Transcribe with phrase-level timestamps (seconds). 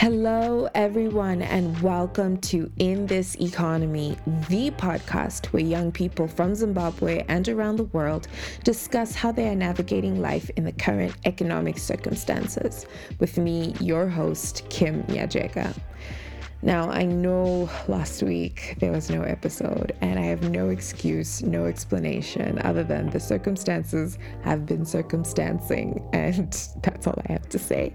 [0.00, 4.16] Hello, everyone, and welcome to In This Economy,
[4.48, 8.28] the podcast where young people from Zimbabwe and around the world
[8.62, 12.86] discuss how they are navigating life in the current economic circumstances.
[13.18, 15.76] With me, your host, Kim Nyajeka.
[16.60, 21.66] Now, I know last week there was no episode, and I have no excuse, no
[21.66, 26.52] explanation other than the circumstances have been circumstancing, and
[26.82, 27.92] that's all I have to say.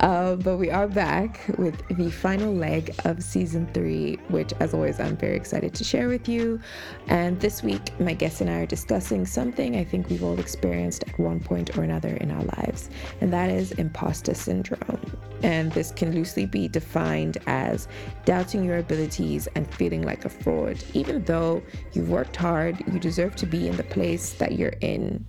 [0.00, 5.00] Uh, but we are back with the final leg of season three, which, as always,
[5.00, 6.60] I'm very excited to share with you.
[7.06, 11.04] And this week, my guest and I are discussing something I think we've all experienced
[11.08, 12.90] at one point or another in our lives,
[13.22, 15.00] and that is imposter syndrome.
[15.42, 17.77] And this can loosely be defined as
[18.24, 20.82] doubting your abilities and feeling like a fraud.
[20.94, 25.24] Even though you've worked hard, you deserve to be in the place that you're in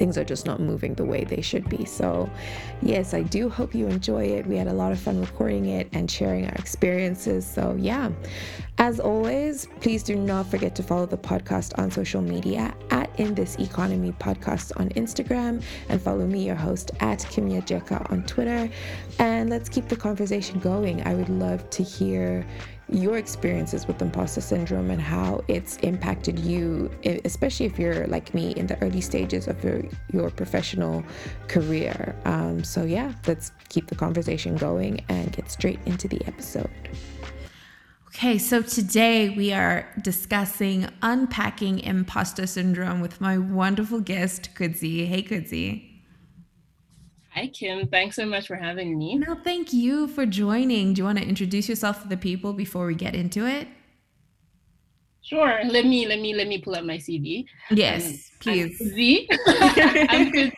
[0.00, 1.84] things are just not moving the way they should be.
[1.84, 2.30] So,
[2.80, 4.46] yes, I do hope you enjoy it.
[4.46, 7.44] We had a lot of fun recording it and sharing our experiences.
[7.44, 8.10] So, yeah,
[8.78, 13.34] as always, please do not forget to follow the podcast on social media at In
[13.34, 18.70] This Economy Podcast on Instagram and follow me, your host, at Kim Nyajeka on Twitter.
[19.18, 21.06] And let's keep the conversation going.
[21.06, 22.46] I would love to hear
[22.92, 26.90] your experiences with imposter syndrome and how it's impacted you,
[27.24, 29.82] especially if you're like me in the early stages of your,
[30.12, 31.04] your professional
[31.48, 32.14] career.
[32.24, 36.70] Um, so, yeah, let's keep the conversation going and get straight into the episode.
[38.08, 45.06] Okay, so today we are discussing unpacking imposter syndrome with my wonderful guest, Kudzi.
[45.06, 45.89] Hey, Kudzi.
[47.32, 47.86] Hi, Kim.
[47.86, 49.14] Thanks so much for having me.
[49.14, 50.94] No, thank you for joining.
[50.94, 53.68] Do you want to introduce yourself to the people before we get into it?
[55.22, 55.60] Sure.
[55.64, 57.44] Let me let me let me pull up my CV.
[57.70, 58.78] Yes, um, please.
[58.78, 59.28] Z.
[59.46, 60.52] I'm,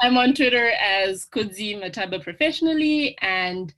[0.00, 3.72] I'm on Twitter as Kudzi Mataba professionally, and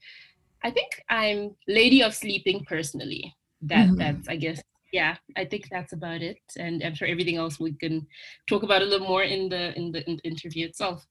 [0.64, 3.32] I think I'm lady of sleeping personally.
[3.62, 3.98] That mm-hmm.
[3.98, 4.60] that's I guess
[4.92, 8.04] yeah I think that's about it, and I'm sure everything else we can
[8.48, 11.06] talk about a little more in the in the, in the interview itself.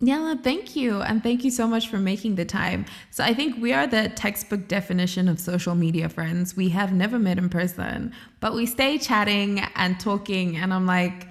[0.00, 1.02] Yeah, thank you.
[1.02, 2.86] And thank you so much for making the time.
[3.10, 6.56] So, I think we are the textbook definition of social media friends.
[6.56, 10.56] We have never met in person, but we stay chatting and talking.
[10.56, 11.26] And I'm like,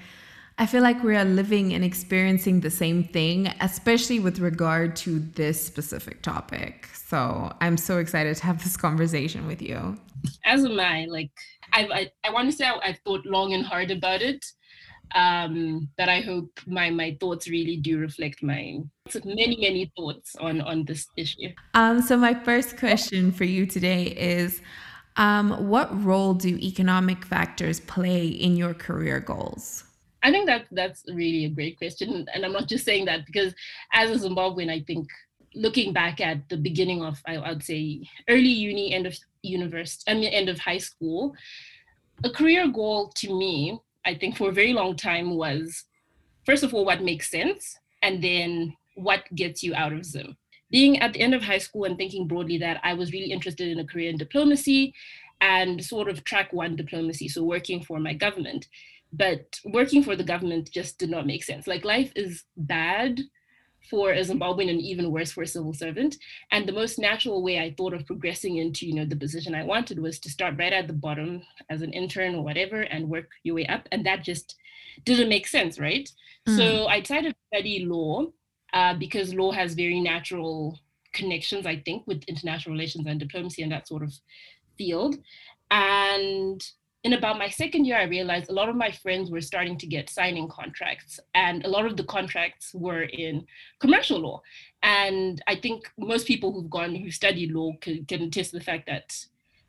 [0.58, 5.20] I feel like we are living and experiencing the same thing, especially with regard to
[5.20, 6.90] this specific topic.
[6.94, 9.98] So, I'm so excited to have this conversation with you.
[10.44, 11.06] As am I.
[11.06, 11.32] Like,
[11.72, 14.46] I, I, I want to say I, I've thought long and hard about it
[15.16, 18.80] um, that I hope my my thoughts really do reflect my
[19.24, 21.50] many many thoughts on on this issue.
[21.74, 24.62] Um, so my first question for you today is,
[25.16, 29.84] um, what role do economic factors play in your career goals?
[30.24, 33.54] I think that that's really a great question, and I'm not just saying that because
[33.94, 35.08] as a Zimbabwean, I think
[35.56, 40.14] looking back at the beginning of I would say early uni, end of university, I
[40.16, 41.36] mean end of high school,
[42.24, 45.84] a career goal to me I think for a very long time was
[46.46, 50.38] first of all what makes sense and then what gets you out of Zim.
[50.72, 53.68] Being at the end of high school and thinking broadly that I was really interested
[53.68, 54.94] in a career in diplomacy
[55.42, 58.68] and sort of track one diplomacy, so working for my government.
[59.14, 61.68] But working for the government just did not make sense.
[61.68, 63.22] Like life is bad
[63.90, 66.18] for a Zimbabwean and even worse for a civil servant.
[66.52, 69.64] And the most natural way I thought of progressing into, you know, the position I
[69.64, 73.30] wanted was to start right at the bottom as an intern or whatever and work
[73.44, 73.88] your way up.
[73.92, 74.56] And that just
[75.04, 76.10] didn't make sense, right?
[76.48, 76.58] Mm.
[76.58, 78.28] So I decided to study law
[78.74, 80.80] uh, because law has very natural
[81.14, 84.14] connections, I think, with international relations and diplomacy and that sort of
[84.78, 85.18] field.
[85.72, 86.64] And
[87.08, 89.88] in about my second year, I realized a lot of my friends were starting to
[89.88, 93.46] get signing contracts, and a lot of the contracts were in
[93.80, 94.42] commercial law.
[94.84, 98.64] And I think most people who've gone, who studied law, can, can attest to the
[98.64, 99.16] fact that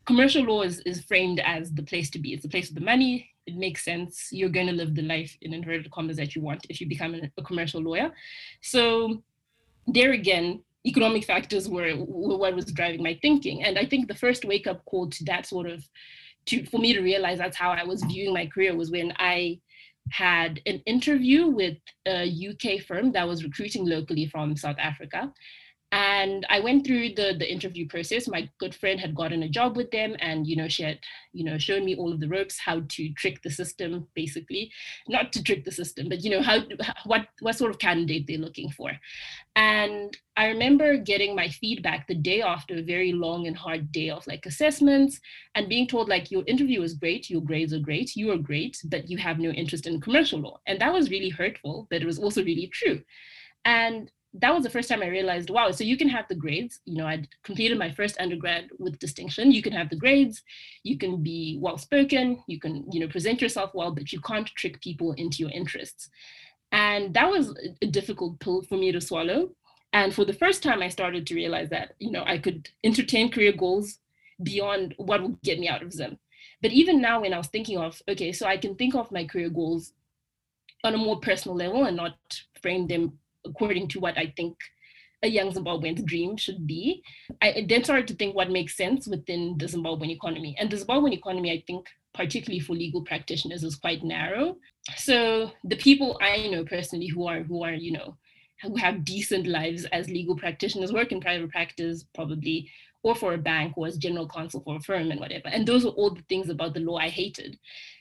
[0.05, 2.33] commercial law is, is framed as the place to be.
[2.33, 3.31] It's the place of the money.
[3.47, 4.31] It makes sense.
[4.33, 7.15] You're going to live the life in inverted commas that you want if you become
[7.15, 8.11] a, commercial lawyer.
[8.63, 9.23] So
[9.87, 13.63] there again, economic factors were, were what was driving my thinking.
[13.63, 15.89] And I think the first wake up call to that sort of
[16.49, 19.61] to for me to realize that's how I was viewing my career was when I
[20.11, 25.33] had an interview with a UK firm that was recruiting locally from South Africa.
[25.91, 28.29] And I went through the, the interview process.
[28.29, 30.99] My good friend had gotten a job with them, and you know, she had,
[31.33, 34.71] you know, shown me all of the ropes, how to trick the system, basically.
[35.09, 36.61] Not to trick the system, but you know, how
[37.07, 38.93] what what sort of candidate they're looking for.
[39.57, 44.11] And I remember getting my feedback the day after a very long and hard day
[44.11, 45.19] of like assessments
[45.55, 48.81] and being told like your interview was great, your grades are great, you are great,
[48.85, 50.61] but you have no interest in commercial law.
[50.67, 53.01] And that was really hurtful, but it was also really true.
[53.65, 56.81] And that was the first time I realized, wow, so you can have the grades.
[56.85, 59.53] You know, I'd completed my first undergrad with distinction.
[59.53, 60.43] You can have the grades,
[60.83, 64.47] you can be well spoken, you can, you know, present yourself well, but you can't
[64.49, 66.11] trick people into your interests.
[66.73, 69.51] And that was a difficult pill for me to swallow.
[69.95, 73.31] And for the first time, I started to realize that, you know, I could entertain
[73.31, 73.99] career goals
[74.43, 76.19] beyond what would get me out of Zim.
[76.61, 79.25] But even now, when I was thinking of, okay, so I can think of my
[79.25, 79.95] career goals
[80.85, 82.17] on a more personal level and not
[82.61, 84.57] frame them according to what I think
[85.23, 87.03] a young Zimbabwean's dream should be.
[87.43, 90.57] I then started to think what makes sense within the Zimbabwean economy.
[90.59, 94.57] And the Zimbabwean economy, I think, particularly for legal practitioners, is quite narrow.
[94.97, 98.17] So the people I know personally who are who are, you know,
[98.63, 102.71] who have decent lives as legal practitioners, work in private practice probably,
[103.03, 105.49] or for a bank or as general counsel for a firm and whatever.
[105.49, 107.59] And those are all the things about the law I hated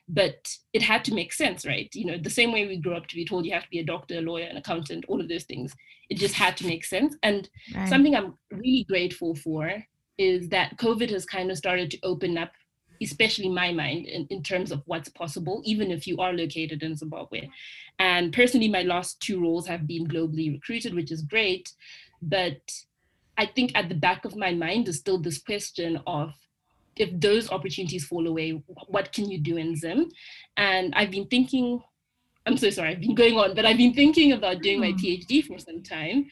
[0.07, 1.89] but it had to make sense, right?
[1.93, 3.79] You know, the same way we grew up to be told you have to be
[3.79, 5.75] a doctor, a lawyer, an accountant, all of those things.
[6.09, 7.15] It just had to make sense.
[7.23, 7.89] And right.
[7.89, 9.83] something I'm really grateful for
[10.17, 12.51] is that COVID has kind of started to open up,
[13.01, 16.95] especially my mind, in, in terms of what's possible, even if you are located in
[16.95, 17.49] Zimbabwe.
[17.99, 21.73] And personally, my last two roles have been globally recruited, which is great.
[22.21, 22.61] But
[23.37, 26.33] I think at the back of my mind is still this question of
[26.99, 28.51] if those opportunities fall away,
[28.87, 30.09] what can you do in Zim?
[30.55, 31.81] And I've been thinking,
[32.45, 34.97] I'm so sorry, I've been going on, but I've been thinking about doing my hmm.
[34.97, 36.27] PhD for some time.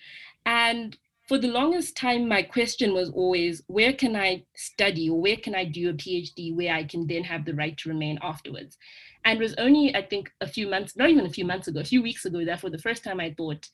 [0.46, 0.98] And
[1.28, 5.56] for the longest time, my question was always, where can I study or where can
[5.56, 8.78] I do a PhD where I can then have the right to remain afterwards?
[9.26, 11.80] And it was only, I think, a few months, not even a few months ago,
[11.80, 13.68] a few weeks ago, that for the first time I thought,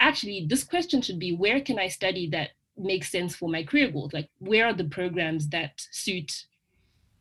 [0.00, 3.90] actually, this question should be, where can I study that makes sense for my career
[3.90, 4.12] goals?
[4.12, 6.46] Like where are the programs that suit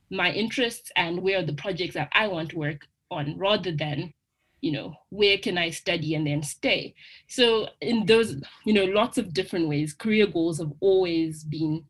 [0.09, 4.13] my interests and where are the projects that i want to work on rather than
[4.61, 6.95] you know where can i study and then stay?
[7.27, 11.85] So in those you know lots of different ways career goals have always been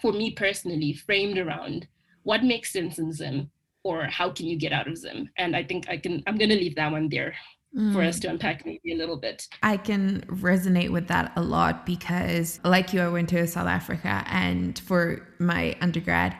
[0.00, 1.86] for me personally framed around
[2.22, 3.50] what makes sense in zim
[3.84, 5.28] or how can you get out of zim?
[5.38, 7.34] And i think i can i'm going to leave that one there
[7.76, 7.92] mm.
[7.92, 9.48] for us to unpack maybe a little bit.
[9.62, 14.24] I can resonate with that a lot because, like you, I went to South Africa
[14.26, 16.36] and for my undergrad,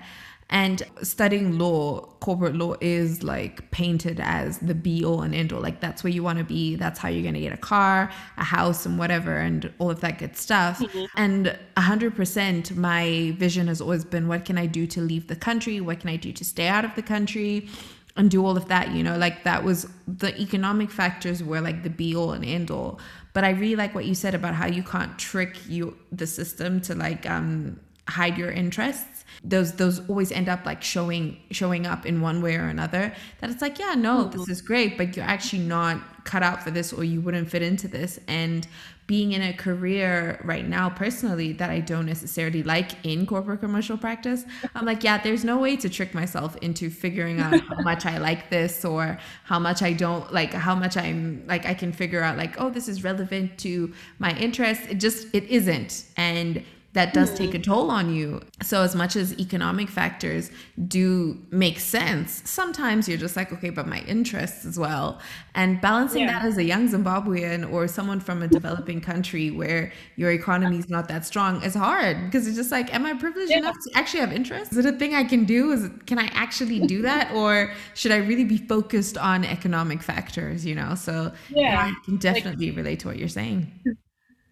[0.52, 5.62] and studying law, corporate law is like painted as the be all and end all.
[5.62, 6.76] Like that's where you want to be.
[6.76, 10.00] That's how you're going to get a car, a house, and whatever, and all of
[10.02, 10.78] that good stuff.
[10.78, 11.04] Mm-hmm.
[11.16, 15.80] And 100%, my vision has always been what can I do to leave the country?
[15.80, 17.70] What can I do to stay out of the country?
[18.16, 21.82] And do all of that you know like that was the economic factors were like
[21.82, 23.00] the be all and end all
[23.32, 26.80] but i really like what you said about how you can't trick you the system
[26.80, 27.78] to like um
[28.08, 29.24] hide your interests.
[29.44, 33.50] Those those always end up like showing showing up in one way or another that
[33.50, 36.92] it's like yeah no this is great but you're actually not cut out for this
[36.92, 38.20] or you wouldn't fit into this.
[38.28, 38.66] And
[39.06, 43.98] being in a career right now personally that I don't necessarily like in corporate commercial
[43.98, 44.44] practice,
[44.74, 48.18] I'm like, yeah, there's no way to trick myself into figuring out how much I
[48.18, 52.22] like this or how much I don't like, how much I'm like, I can figure
[52.22, 54.86] out like, oh, this is relevant to my interests.
[54.88, 56.04] It just, it isn't.
[56.16, 57.70] And that does take a mm-hmm.
[57.70, 58.40] toll on you.
[58.62, 60.50] So, as much as economic factors
[60.88, 65.20] do make sense, sometimes you're just like, okay, but my interests as well.
[65.54, 66.32] And balancing yeah.
[66.32, 70.88] that as a young Zimbabwean or someone from a developing country where your economy is
[70.88, 73.58] not that strong is hard because it's just like, am I privileged yeah.
[73.58, 74.76] enough to actually have interests?
[74.76, 75.72] Is it a thing I can do?
[75.72, 77.32] Is it, can I actually do that?
[77.32, 80.94] or should I really be focused on economic factors, you know?
[80.94, 83.70] So, yeah, I can definitely like, relate to what you're saying.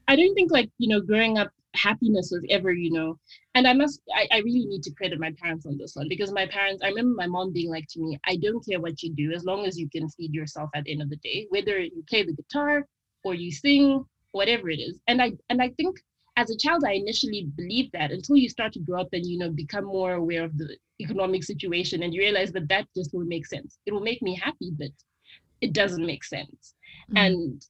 [0.09, 3.18] I don't think like, you know, growing up happiness was ever, you know,
[3.54, 6.32] and I must, I, I really need to credit my parents on this one because
[6.32, 9.12] my parents, I remember my mom being like to me, I don't care what you
[9.14, 11.78] do as long as you can feed yourself at the end of the day, whether
[11.78, 12.86] you play the guitar
[13.24, 14.98] or you sing, whatever it is.
[15.06, 15.98] And I, and I think
[16.36, 19.38] as a child, I initially believed that until you start to grow up and, you
[19.38, 23.24] know, become more aware of the economic situation and you realize that that just will
[23.24, 23.78] make sense.
[23.86, 24.90] It will make me happy, but
[25.60, 26.74] it doesn't make sense.
[27.10, 27.16] Mm-hmm.
[27.16, 27.66] And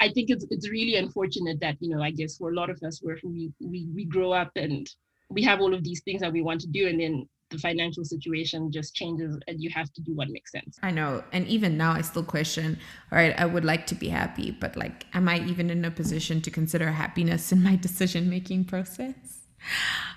[0.00, 2.82] I think it's it's really unfortunate that you know I guess for a lot of
[2.82, 4.88] us where we we we grow up and
[5.30, 8.04] we have all of these things that we want to do and then the financial
[8.04, 10.78] situation just changes and you have to do what makes sense.
[10.82, 11.22] I know.
[11.32, 12.76] And even now I still question,
[13.12, 15.90] all right, I would like to be happy, but like am I even in a
[15.90, 19.14] position to consider happiness in my decision making process?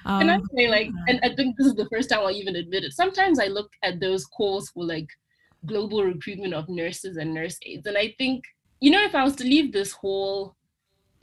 [0.05, 2.55] Um, and I say like, and I think this is the first time I'll even
[2.55, 2.93] admit it.
[2.93, 5.07] Sometimes I look at those calls for like
[5.65, 8.43] global recruitment of nurses and nurse aides, and I think
[8.79, 10.55] you know, if I was to leave this whole,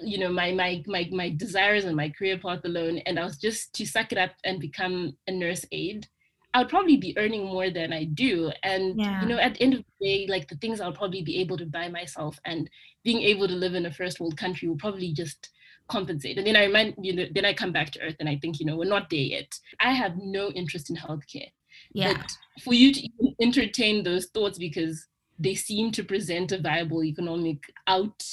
[0.00, 3.38] you know, my my my my desires and my career path alone, and I was
[3.38, 6.06] just to suck it up and become a nurse aide,
[6.52, 8.50] I would probably be earning more than I do.
[8.62, 9.22] And yeah.
[9.22, 11.56] you know, at the end of the day, like the things I'll probably be able
[11.58, 12.68] to buy myself and
[13.04, 15.50] being able to live in a first world country will probably just
[15.88, 16.38] compensate.
[16.38, 18.58] And then I remind you know, then I come back to earth and I think,
[18.60, 19.58] you know, we're not there yet.
[19.80, 21.50] I have no interest in healthcare.
[21.92, 22.14] Yeah.
[22.14, 22.32] But
[22.62, 23.08] for you to
[23.40, 25.06] entertain those thoughts because
[25.38, 28.24] they seem to present a viable economic out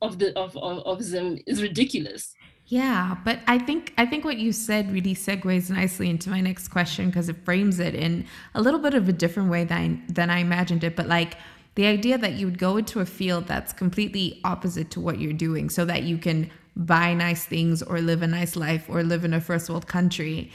[0.00, 2.34] of the of, of, of Zim is ridiculous.
[2.66, 6.68] Yeah, but I think I think what you said really segues nicely into my next
[6.68, 10.28] question because it frames it in a little bit of a different way than than
[10.28, 10.94] I imagined it.
[10.94, 11.38] But like
[11.76, 15.32] the idea that you would go into a field that's completely opposite to what you're
[15.32, 19.24] doing, so that you can buy nice things or live a nice life or live
[19.24, 20.50] in a first world country.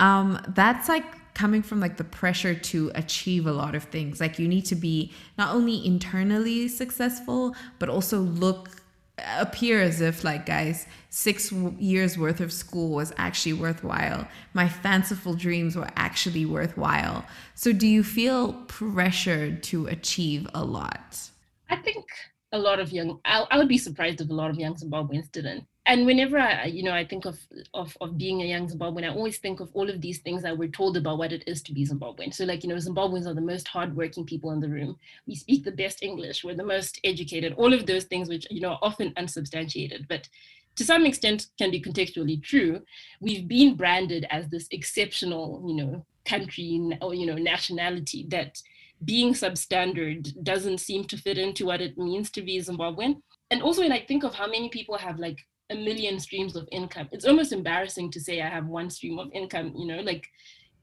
[0.00, 1.04] Um, that's like
[1.40, 4.20] coming from like the pressure to achieve a lot of things.
[4.20, 8.68] Like you need to be not only internally successful, but also look
[9.38, 14.28] appear as if like guys six years worth of school was actually worthwhile.
[14.52, 17.24] My fanciful dreams were actually worthwhile.
[17.54, 21.30] So do you feel pressured to achieve a lot?
[21.70, 22.04] I think
[22.52, 25.32] a lot of young I, I would be surprised if a lot of young zimbabweans
[25.32, 27.36] didn't and whenever I, you know, I think of,
[27.74, 30.56] of of being a young Zimbabwean, I always think of all of these things that
[30.56, 32.32] we're told about what it is to be Zimbabwean.
[32.32, 34.96] So, like, you know, Zimbabweans are the most hardworking people in the room.
[35.26, 36.44] We speak the best English.
[36.44, 37.54] We're the most educated.
[37.54, 40.28] All of those things, which you know, are often unsubstantiated, but
[40.76, 42.82] to some extent can be contextually true.
[43.20, 48.62] We've been branded as this exceptional, you know, country or you know, nationality that
[49.04, 53.22] being substandard doesn't seem to fit into what it means to be Zimbabwean.
[53.50, 56.68] And also, when I think of how many people have like a million streams of
[56.72, 57.08] income.
[57.12, 60.26] It's almost embarrassing to say I have one stream of income, you know, like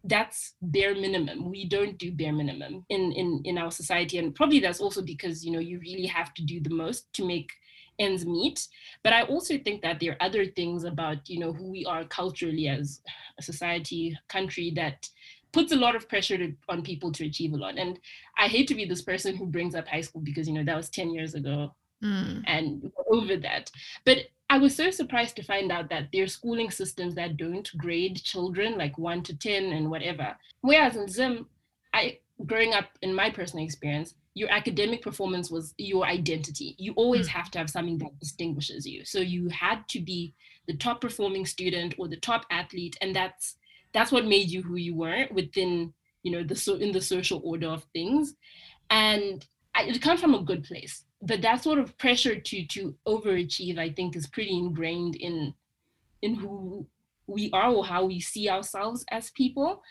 [0.04, 1.50] that's bare minimum.
[1.50, 4.18] We don't do bare minimum in, in, in our society.
[4.18, 7.26] And probably that's also because, you know, you really have to do the most to
[7.26, 7.52] make
[8.00, 8.68] ends meet.
[9.04, 12.06] But I also think that there are other things about, you know, who we are
[12.06, 13.02] culturally as
[13.38, 15.10] a society, country that
[15.52, 17.78] puts a lot of pressure to, on people to achieve a lot.
[17.78, 18.00] And
[18.38, 20.78] I hate to be this person who brings up high school because, you know, that
[20.78, 22.44] was 10 years ago mm.
[22.46, 23.72] and over that.
[24.06, 27.70] But I was so surprised to find out that there are schooling systems that don't
[27.78, 30.38] grade children like one to 10 and whatever.
[30.62, 31.48] Whereas in Zim,
[31.94, 36.76] I growing up in my personal experience, your academic performance was your identity.
[36.78, 37.32] You always mm.
[37.32, 39.04] have to have something that distinguishes you.
[39.04, 40.34] So you had to be
[40.68, 43.56] the top performing student or the top athlete, and that's
[43.94, 47.42] that's what made you who you were within you know the so in the social
[47.44, 48.36] order of things.
[48.90, 52.96] And I, it comes from a good place but that sort of pressure to to
[53.08, 55.54] overachieve i think is pretty ingrained in
[56.22, 56.86] in who
[57.28, 59.84] we are or how we see ourselves as people.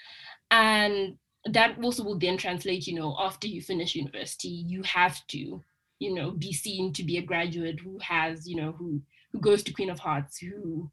[0.50, 5.62] And that also will then translate you know after you finish university you have to
[6.00, 9.00] you know be seen to be a graduate who has you know who
[9.32, 10.90] who goes to queen of hearts who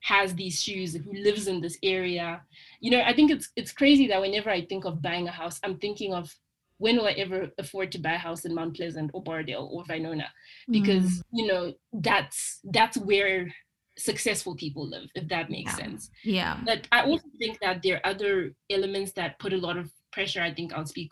[0.00, 2.40] has these shoes who lives in this area.
[2.80, 5.60] You know i think it's it's crazy that whenever i think of buying a house
[5.62, 6.34] i'm thinking of
[6.82, 9.84] when will I ever afford to buy a house in Mount Pleasant or Borrowdale or
[9.84, 10.26] Vainona?
[10.68, 11.22] Because mm.
[11.32, 13.54] you know that's that's where
[13.96, 15.84] successful people live, if that makes yeah.
[15.84, 16.10] sense.
[16.24, 16.60] Yeah.
[16.66, 20.42] But I also think that there are other elements that put a lot of pressure.
[20.42, 21.10] I think I'll speak,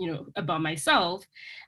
[0.00, 1.22] you know, about myself,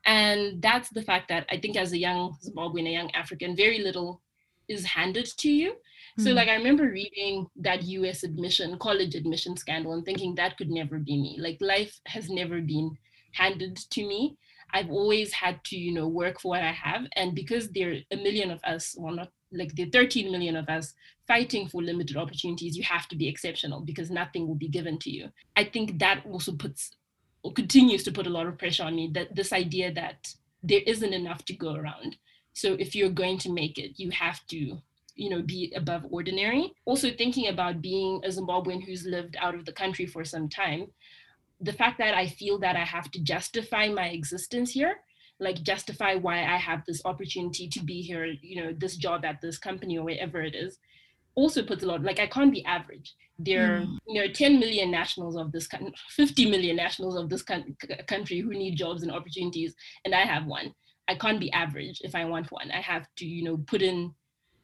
[0.06, 3.80] and that's the fact that I think as a young Zimbabwean, a young African, very
[3.80, 4.22] little
[4.66, 5.74] is handed to you.
[6.18, 6.36] So hmm.
[6.36, 10.98] like I remember reading that US admission, college admission scandal and thinking that could never
[10.98, 11.36] be me.
[11.38, 12.96] Like life has never been
[13.32, 14.36] handed to me.
[14.72, 17.06] I've always had to, you know, work for what I have.
[17.16, 20.68] And because there are a million of us, well, not like the 13 million of
[20.68, 20.94] us
[21.26, 25.10] fighting for limited opportunities, you have to be exceptional because nothing will be given to
[25.10, 25.28] you.
[25.56, 26.90] I think that also puts
[27.42, 30.82] or continues to put a lot of pressure on me that this idea that there
[30.86, 32.16] isn't enough to go around.
[32.52, 34.78] So if you're going to make it, you have to
[35.16, 39.64] you know be above ordinary also thinking about being a zimbabwean who's lived out of
[39.66, 40.86] the country for some time
[41.60, 44.96] the fact that I feel that I have to justify my existence here,
[45.38, 49.40] like justify why I have this opportunity to be here, you know, this job at
[49.40, 50.78] this company or wherever it is,
[51.34, 52.02] also puts a lot.
[52.02, 53.14] Like I can't be average.
[53.38, 53.98] There are, mm.
[54.06, 58.50] you know, 10 million nationals of this country, 50 million nationals of this country who
[58.50, 59.74] need jobs and opportunities,
[60.04, 60.74] and I have one.
[61.08, 62.70] I can't be average if I want one.
[62.70, 64.14] I have to, you know, put in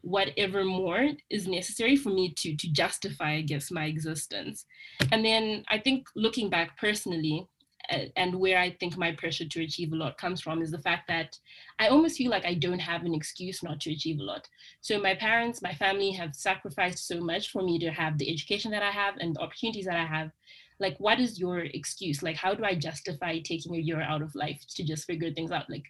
[0.03, 4.65] whatever more is necessary for me to to justify I guess my existence.
[5.13, 7.49] And then I think looking back personally
[7.91, 10.83] uh, and where I think my pressure to achieve a lot comes from is the
[10.83, 11.39] fact that
[11.79, 14.49] I almost feel like I don't have an excuse not to achieve a lot.
[14.81, 18.71] So my parents, my family have sacrificed so much for me to have the education
[18.73, 20.31] that I have and the opportunities that I have.
[20.79, 22.23] Like, what is your excuse?
[22.23, 25.51] Like, how do I justify taking a year out of life to just figure things
[25.51, 25.71] out?
[25.71, 25.85] Like,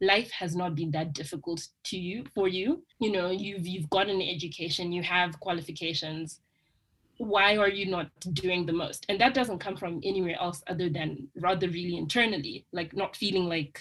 [0.00, 4.08] life has not been that difficult to you for you you know you've you've got
[4.08, 6.40] an education you have qualifications
[7.20, 9.04] why are you not doing the most?
[9.10, 13.44] And that doesn't come from anywhere else other than rather really internally, like not feeling
[13.44, 13.78] like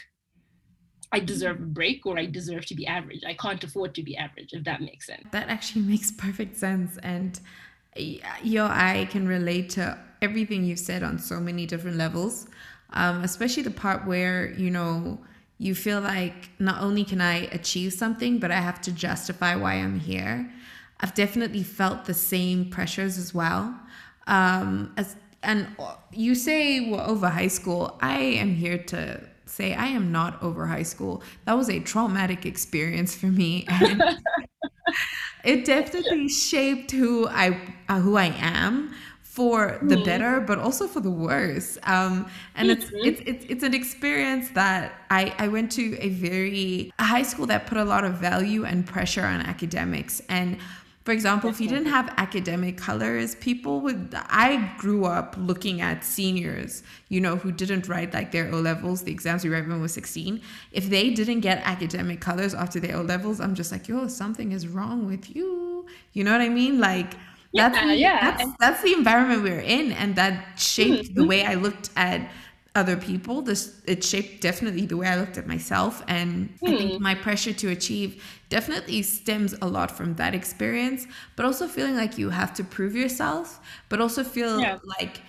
[1.14, 3.22] I deserve a break or I deserve to be average.
[3.26, 5.26] I can't afford to be average, if that makes sense.
[5.32, 6.98] That actually makes perfect sense.
[6.98, 7.40] And
[7.96, 12.46] yo, I can relate to everything you've said on so many different levels,
[12.92, 15.18] um, especially the part where, you know,
[15.60, 19.74] you feel like not only can I achieve something, but I have to justify why
[19.74, 20.52] I'm here.
[21.02, 23.78] I've definitely felt the same pressures as well.
[24.26, 25.68] Um, as and
[26.12, 30.66] you say well, over high school, I am here to say I am not over
[30.66, 31.24] high school.
[31.46, 33.68] That was a traumatic experience for me.
[33.80, 34.02] And
[35.44, 38.94] it definitely shaped who I uh, who I am
[39.40, 40.04] for the mm.
[40.04, 41.78] better, but also for the worse.
[41.84, 42.98] Um, and mm-hmm.
[43.06, 47.24] it's, it's it's it's an experience that I I went to a very a high
[47.24, 50.58] school that put a lot of value and pressure on academics and
[51.06, 54.14] for example, if you didn't have academic colors, people would.
[54.14, 59.02] I grew up looking at seniors, you know, who didn't write like their O levels,
[59.02, 60.40] the exams we read when we were 16.
[60.72, 64.52] If they didn't get academic colors after their O levels, I'm just like, yo, something
[64.52, 65.88] is wrong with you.
[66.14, 66.80] You know what I mean?
[66.80, 67.16] Like,
[67.52, 68.38] yeah, the, yeah.
[68.38, 71.22] that's that's the environment we are in, and that shaped mm-hmm.
[71.22, 72.30] the way I looked at
[72.76, 73.42] other people.
[73.42, 76.66] This it shaped definitely the way I looked at myself, and hmm.
[76.66, 77.04] I think hmm.
[77.04, 81.08] my pressure to achieve definitely stems a lot from that experience.
[81.36, 84.78] But also feeling like you have to prove yourself, but also feel yeah.
[85.00, 85.22] like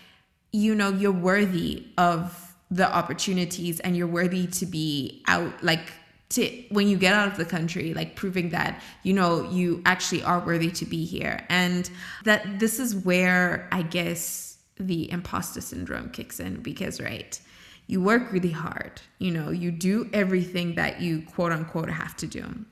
[0.52, 5.92] you know you're worthy of the opportunities and you're worthy to be out like
[6.30, 10.22] to when you get out of the country like proving that you know you actually
[10.22, 11.90] are worthy to be here and
[12.25, 17.38] that this is where i guess the imposter syndrome kicks in because, right,
[17.87, 19.00] you work really hard.
[19.18, 22.64] You know, you do everything that you quote unquote have to do.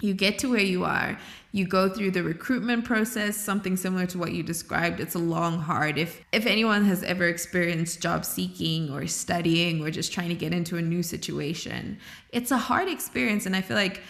[0.00, 1.18] You get to where you are,
[1.52, 5.00] you go through the recruitment process, something similar to what you described.
[5.00, 5.98] It's a long, hard.
[5.98, 10.52] If if anyone has ever experienced job seeking or studying or just trying to get
[10.52, 11.98] into a new situation,
[12.30, 13.46] it's a hard experience.
[13.46, 14.02] And I feel like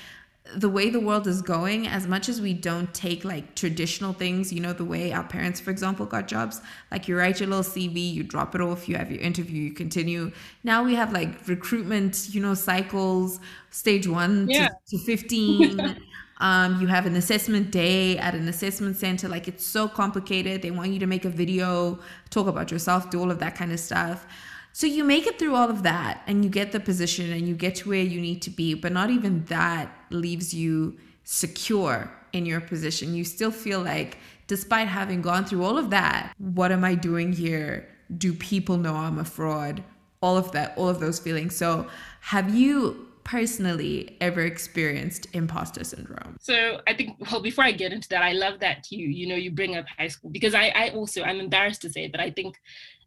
[0.57, 4.53] the way the world is going, as much as we don't take like traditional things,
[4.53, 6.61] you know, the way our parents, for example, got jobs,
[6.91, 9.73] like you write your little CV, you drop it off, you have your interview, you
[9.73, 10.33] continue.
[10.65, 14.69] Now we have like recruitment, you know, cycles, stage one yeah.
[14.89, 15.97] to, to 15.
[16.39, 19.29] um, you have an assessment day at an assessment center.
[19.29, 20.63] Like it's so complicated.
[20.63, 21.99] They want you to make a video,
[22.31, 24.27] talk about yourself, do all of that kind of stuff.
[24.73, 27.55] So you make it through all of that and you get the position and you
[27.55, 32.47] get to where you need to be, but not even that leaves you secure in
[32.47, 33.15] your position.
[33.15, 37.33] You still feel like, despite having gone through all of that, what am I doing
[37.33, 37.89] here?
[38.17, 39.83] Do people know I'm a fraud?
[40.23, 41.57] All of that, all of those feelings.
[41.57, 41.89] So,
[42.21, 46.37] have you personally ever experienced imposter syndrome?
[46.41, 49.37] So I think well before I get into that, I love that you you know
[49.37, 52.31] you bring up high school because I I also I'm embarrassed to say but I
[52.31, 52.57] think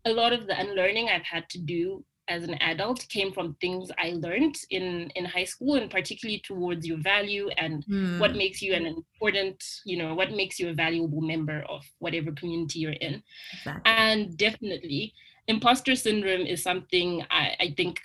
[0.06, 3.92] a lot of the unlearning I've had to do as an adult came from things
[3.98, 8.20] I learned in in high school and particularly towards your value and mm.
[8.20, 12.32] what makes you an important, you know, what makes you a valuable member of whatever
[12.32, 13.22] community you're in.
[13.58, 13.82] Exactly.
[13.86, 15.14] And definitely
[15.48, 18.00] imposter syndrome is something I, I think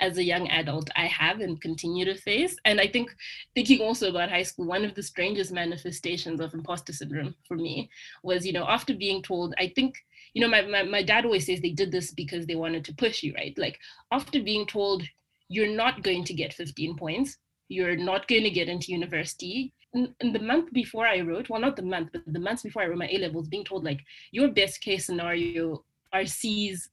[0.00, 2.56] as a young adult I have and continue to face.
[2.64, 3.14] And I think
[3.54, 7.90] thinking also about high school, one of the strangest manifestations of imposter syndrome for me
[8.22, 9.94] was, you know, after being told, I think
[10.34, 12.94] you know, my, my, my dad always says they did this because they wanted to
[12.94, 13.56] push you, right?
[13.58, 13.78] Like
[14.12, 15.02] after being told
[15.48, 17.36] you're not going to get 15 points,
[17.68, 19.72] you're not going to get into university.
[19.92, 22.86] In, the month before I wrote, well, not the month, but the months before I
[22.86, 26.90] wrote my A levels, being told like your best case scenario are C's,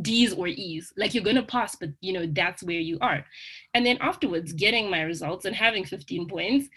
[0.00, 0.92] D's or E's.
[0.96, 3.24] Like you're gonna pass, but you know that's where you are.
[3.74, 6.68] And then afterwards, getting my results and having 15 points,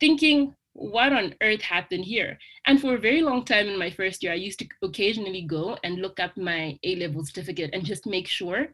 [0.00, 2.38] thinking, what on earth happened here?
[2.66, 5.78] And for a very long time in my first year, I used to occasionally go
[5.82, 8.68] and look up my A level certificate and just make sure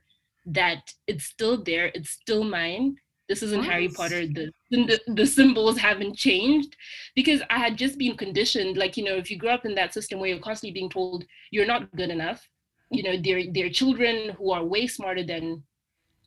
[0.47, 2.97] that it's still there, it's still mine.
[3.29, 4.27] This isn't Harry Potter.
[4.27, 6.77] The, the the symbols haven't changed
[7.15, 8.77] because I had just been conditioned.
[8.77, 11.25] Like you know, if you grow up in that system where you're constantly being told
[11.51, 12.47] you're not good enough,
[12.93, 15.65] you know, there are children who are way smarter than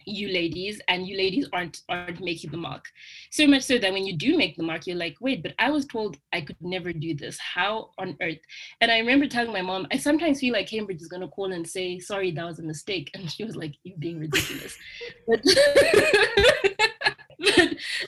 [0.06, 2.86] you ladies and you ladies aren't aren't making the mark.
[3.32, 5.72] So much so that when you do make the mark you're like wait but i
[5.72, 7.38] was told i could never do this.
[7.40, 8.40] How on earth?
[8.82, 11.52] And i remember telling my mom i sometimes feel like cambridge is going to call
[11.52, 13.12] and say sorry that was a mistake.
[13.14, 14.78] And she was like you're being ridiculous.
[15.28, 15.42] But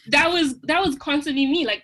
[0.08, 1.65] that was that was constantly me.
[1.65, 1.84] Like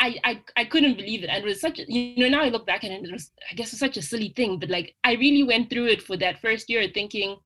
[0.00, 1.28] I, I, I couldn't believe it.
[1.28, 3.54] And it was such a, you know, now I look back and it was, I
[3.54, 6.40] guess it's such a silly thing, but like I really went through it for that
[6.40, 7.36] first year thinking,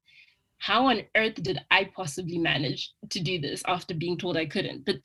[0.59, 4.87] how on earth did I possibly manage to do this after being told I couldn't?
[4.87, 4.97] But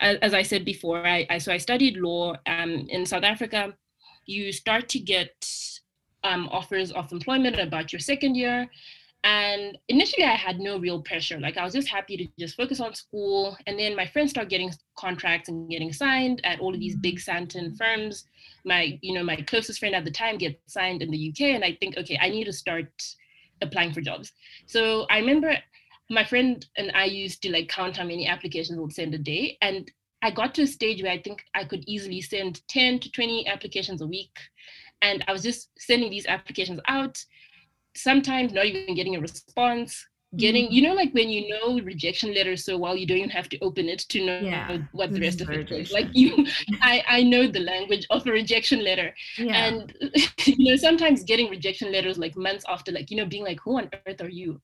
[0.00, 3.74] as, as I said before, I, I, so I studied law um, in South Africa.
[4.26, 5.32] you start to get
[6.24, 8.70] um, offers of employment about your second year.
[9.24, 11.40] And initially, I had no real pressure.
[11.40, 13.56] Like, I was just happy to just focus on school.
[13.66, 17.16] And then my friends start getting contracts and getting signed at all of these big
[17.16, 17.24] mm.
[17.24, 18.24] Sandton firms.
[18.64, 21.54] My, you know, my closest friend at the time gets signed in the UK.
[21.54, 22.90] And I think, okay, I need to start
[23.60, 24.32] applying for jobs.
[24.66, 25.56] So I remember
[26.10, 29.58] my friend and I used to like count how many applications we'd send a day.
[29.60, 29.90] And
[30.22, 33.46] I got to a stage where I think I could easily send 10 to 20
[33.46, 34.36] applications a week.
[35.02, 37.24] And I was just sending these applications out,
[38.02, 40.06] sometimes not even getting a response.
[40.36, 40.74] Getting, mm-hmm.
[40.74, 43.58] you know, like when you know rejection letters so well, you don't even have to
[43.60, 44.78] open it to know yeah.
[44.92, 45.90] what the rest of it is.
[45.90, 46.46] Like you,
[46.82, 49.14] I, I know the language of a rejection letter.
[49.38, 49.54] Yeah.
[49.54, 49.96] And,
[50.44, 53.78] you know, sometimes getting rejection letters like months after, like, you know, being like, who
[53.78, 54.60] on earth are you?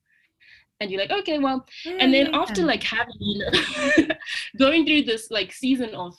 [0.80, 3.38] and you're like okay well and then after like having you
[3.98, 4.14] know
[4.58, 6.16] going through this like season of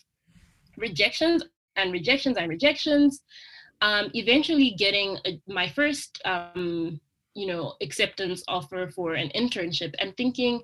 [0.77, 1.43] rejections
[1.75, 3.21] and rejections and rejections
[3.81, 6.99] um, eventually getting a, my first um,
[7.35, 10.61] you know acceptance offer for an internship and thinking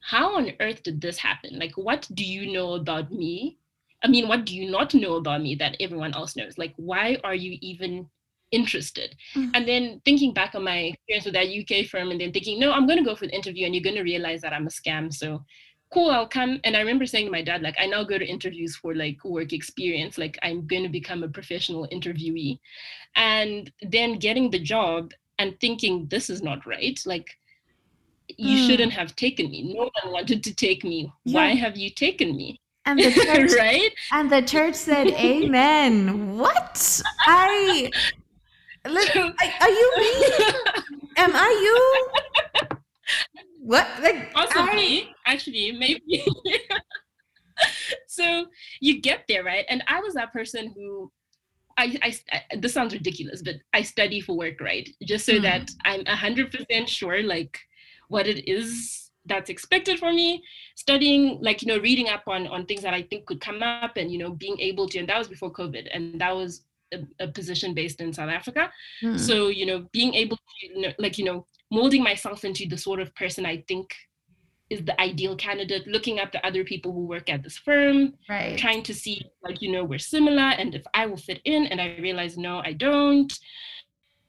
[0.00, 3.58] how on earth did this happen like what do you know about me
[4.02, 7.16] i mean what do you not know about me that everyone else knows like why
[7.24, 8.08] are you even
[8.52, 9.14] interested.
[9.34, 9.50] Mm-hmm.
[9.54, 12.72] And then thinking back on my experience with that UK firm and then thinking, no,
[12.72, 14.70] I'm going to go for the interview and you're going to realize that I'm a
[14.70, 15.12] scam.
[15.12, 15.44] So
[15.92, 16.60] cool, I'll come.
[16.64, 19.24] And I remember saying to my dad, like, I now go to interviews for like
[19.24, 20.18] work experience.
[20.18, 22.58] Like, I'm going to become a professional interviewee.
[23.16, 27.00] And then getting the job and thinking, this is not right.
[27.06, 27.38] Like,
[28.36, 28.66] you mm.
[28.66, 29.72] shouldn't have taken me.
[29.74, 31.10] No one wanted to take me.
[31.24, 31.34] Yeah.
[31.34, 32.60] Why have you taken me?
[32.84, 33.90] And the church, right?
[34.12, 37.02] And the church said, "Amen." What?
[37.26, 37.90] I
[38.86, 40.12] like, are you me?
[41.16, 42.78] Am I you?
[43.62, 43.86] What?
[44.02, 45.32] Like, possibly, I...
[45.32, 46.24] actually, maybe.
[48.06, 48.46] so
[48.80, 49.66] you get there, right?
[49.68, 51.10] And I was that person who
[51.80, 54.88] I, I, this sounds ridiculous, but I study for work, right?
[55.02, 55.42] Just so mm.
[55.42, 57.58] that I'm hundred percent sure, like,
[58.08, 60.42] what it is that's expected for me.
[60.76, 63.96] Studying, like, you know, reading up on on things that I think could come up,
[63.96, 64.98] and you know, being able to.
[64.98, 68.70] And that was before COVID, and that was a, a position based in South Africa.
[69.02, 69.18] Mm.
[69.18, 72.78] So, you know, being able to, you know, like, you know, molding myself into the
[72.78, 73.94] sort of person I think
[74.70, 78.56] is the ideal candidate, looking up to other people who work at this firm, right.
[78.56, 81.66] trying to see, like, you know, we're similar and if I will fit in.
[81.66, 83.32] And I realize, no, I don't.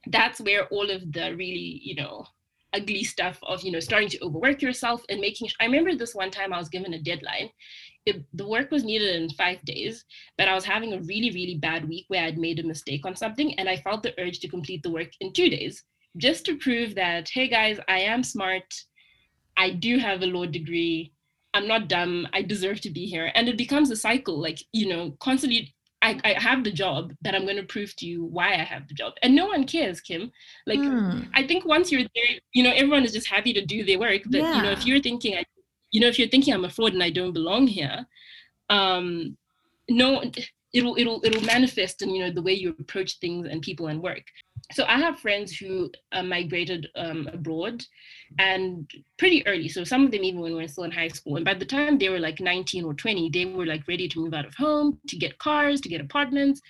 [0.06, 2.26] That's where all of the really, you know,
[2.74, 5.48] ugly stuff of, you know, starting to overwork yourself and making.
[5.60, 7.50] I remember this one time I was given a deadline
[8.06, 10.04] it, the work was needed in five days,
[10.36, 13.14] but I was having a really, really bad week where I'd made a mistake on
[13.14, 15.84] something and I felt the urge to complete the work in two days
[16.16, 18.64] just to prove that, hey guys, I am smart.
[19.56, 21.12] I do have a law degree.
[21.54, 22.26] I'm not dumb.
[22.32, 23.30] I deserve to be here.
[23.34, 25.74] And it becomes a cycle, like, you know, constantly.
[26.04, 28.88] I, I have the job, but I'm going to prove to you why I have
[28.88, 29.12] the job.
[29.22, 30.32] And no one cares, Kim.
[30.66, 31.28] Like, mm.
[31.32, 34.22] I think once you're there, you know, everyone is just happy to do their work.
[34.26, 34.56] But, yeah.
[34.56, 35.44] you know, if you're thinking, I
[35.92, 38.06] you know, if you're thinking I'm a fraud and I don't belong here,
[38.70, 39.36] um,
[39.88, 40.22] no,
[40.72, 44.02] it'll it'll it'll manifest in you know the way you approach things and people and
[44.02, 44.24] work.
[44.70, 47.84] So I have friends who uh, migrated um, abroad,
[48.38, 49.68] and pretty early.
[49.68, 51.66] So some of them even when we were still in high school, and by the
[51.66, 54.54] time they were like 19 or 20, they were like ready to move out of
[54.54, 56.60] home, to get cars, to get apartments.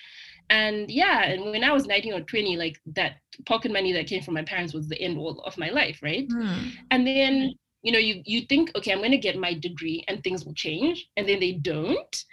[0.51, 4.23] And yeah, and when I was 19 or 20, like that pocket money that came
[4.23, 6.29] from my parents was the end all of my life, right?
[6.29, 6.73] Mm.
[6.91, 10.23] And then you know you you think okay i'm going to get my degree and
[10.23, 12.25] things will change and then they don't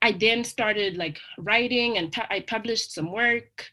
[0.00, 3.66] i then started like writing and I published some work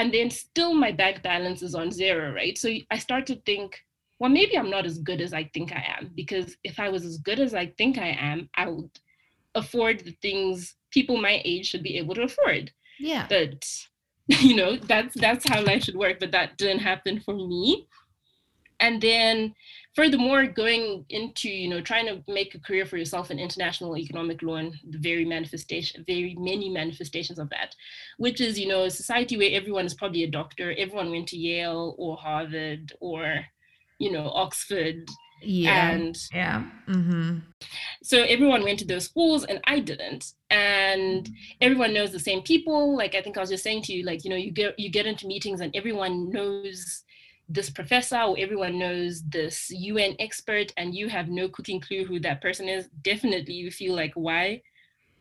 [0.00, 2.56] and then still my bank balance is on zero right?
[2.58, 3.78] So i start to think
[4.18, 7.04] well maybe i'm not as good as i think i am because if i was
[7.04, 8.90] as good as i think i am i would
[9.54, 12.70] afford the things people my age should be able to afford.
[12.98, 13.26] Yeah.
[13.28, 13.64] But
[14.26, 17.88] you know that's that's how life should work but that didn't happen for me.
[18.78, 19.54] And then
[19.94, 24.42] furthermore going into you know trying to make a career for yourself in international economic
[24.42, 27.74] law and the very manifestation very many manifestations of that
[28.18, 31.36] which is you know a society where everyone is probably a doctor everyone went to
[31.36, 33.40] yale or harvard or
[33.98, 35.08] you know oxford
[35.42, 35.90] yeah.
[35.90, 36.64] and yeah.
[36.86, 37.38] Mm-hmm.
[38.02, 40.32] so everyone went to those schools and i didn't.
[40.50, 42.96] And everyone knows the same people.
[42.96, 44.90] Like i think i was just saying to you like you know you get you
[44.90, 47.04] get into meetings and everyone knows
[47.50, 52.20] this professor or everyone knows this UN expert and you have no cooking clue who
[52.20, 54.62] that person is, definitely you feel like, why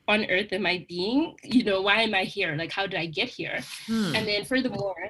[0.07, 1.35] on earth am I being?
[1.43, 2.55] You know, why am I here?
[2.55, 3.59] Like, how did I get here?
[3.87, 4.15] Hmm.
[4.15, 5.09] And then furthermore,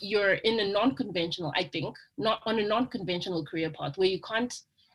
[0.00, 4.54] you're in a non-conventional, I think, not on a non-conventional career path where you can't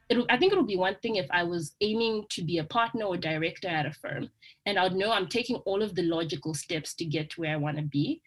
[0.10, 2.64] it, I think it would be one thing if I was aiming to be a
[2.64, 4.30] partner or director at a firm,
[4.66, 7.58] and I'd know I'm taking all of the logical steps to get to where I
[7.58, 8.22] want to be.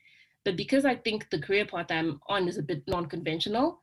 [0.47, 3.83] But because I think the career path I'm on is a bit non-conventional,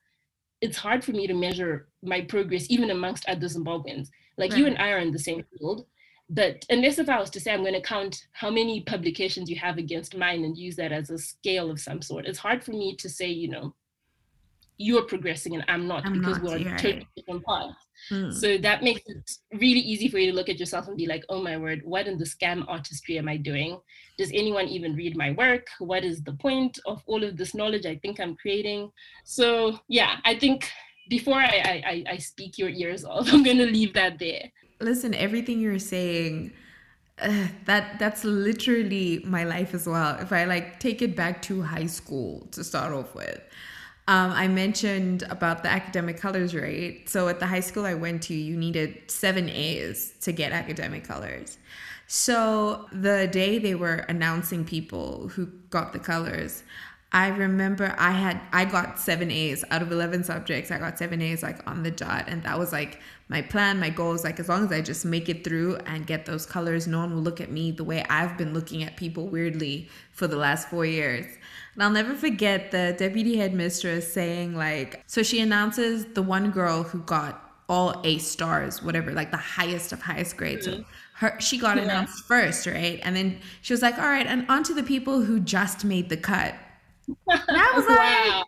[0.61, 4.07] it's hard for me to measure my progress even amongst other Zimbabweans.
[4.37, 4.59] Like right.
[4.59, 5.85] you and I are in the same field,
[6.29, 9.57] but unless if I was to say I'm going to count how many publications you
[9.57, 12.71] have against mine and use that as a scale of some sort, it's hard for
[12.71, 13.75] me to say, you know,
[14.77, 17.75] you're progressing and I'm not I'm because not, we're on totally different paths.
[18.09, 18.31] Hmm.
[18.31, 21.23] So that makes it really easy for you to look at yourself and be like,
[21.29, 23.79] oh my word, what in the scam artistry am I doing?
[24.17, 25.67] Does anyone even read my work?
[25.79, 28.91] What is the point of all of this knowledge I think I'm creating?
[29.23, 30.69] So yeah, I think
[31.09, 34.51] before I, I, I speak your ears off, I'm going to leave that there.
[34.79, 36.51] Listen, everything you're saying,
[37.21, 40.17] uh, that that's literally my life as well.
[40.19, 43.39] If I like take it back to high school to start off with,
[44.07, 47.07] um, I mentioned about the academic colors, right?
[47.07, 51.05] So at the high school I went to, you needed seven A's to get academic
[51.05, 51.57] colors.
[52.07, 56.63] So the day they were announcing people who got the colors,
[57.13, 60.71] I remember I had I got seven A's out of eleven subjects.
[60.71, 63.89] I got seven A's like on the dot, and that was like my plan, my
[63.89, 64.23] goals.
[64.23, 67.13] Like as long as I just make it through and get those colors, no one
[67.13, 70.69] will look at me the way I've been looking at people weirdly for the last
[70.69, 71.25] four years.
[71.73, 76.83] And I'll never forget the deputy headmistress saying, like, so she announces the one girl
[76.83, 80.67] who got all A stars, whatever, like the highest of highest grades.
[80.67, 80.81] Mm-hmm.
[80.81, 81.83] So her, she got yeah.
[81.83, 82.99] announced first, right?
[83.03, 86.09] And then she was like, all right, and on to the people who just made
[86.09, 86.55] the cut.
[87.27, 88.43] And I was like, wow.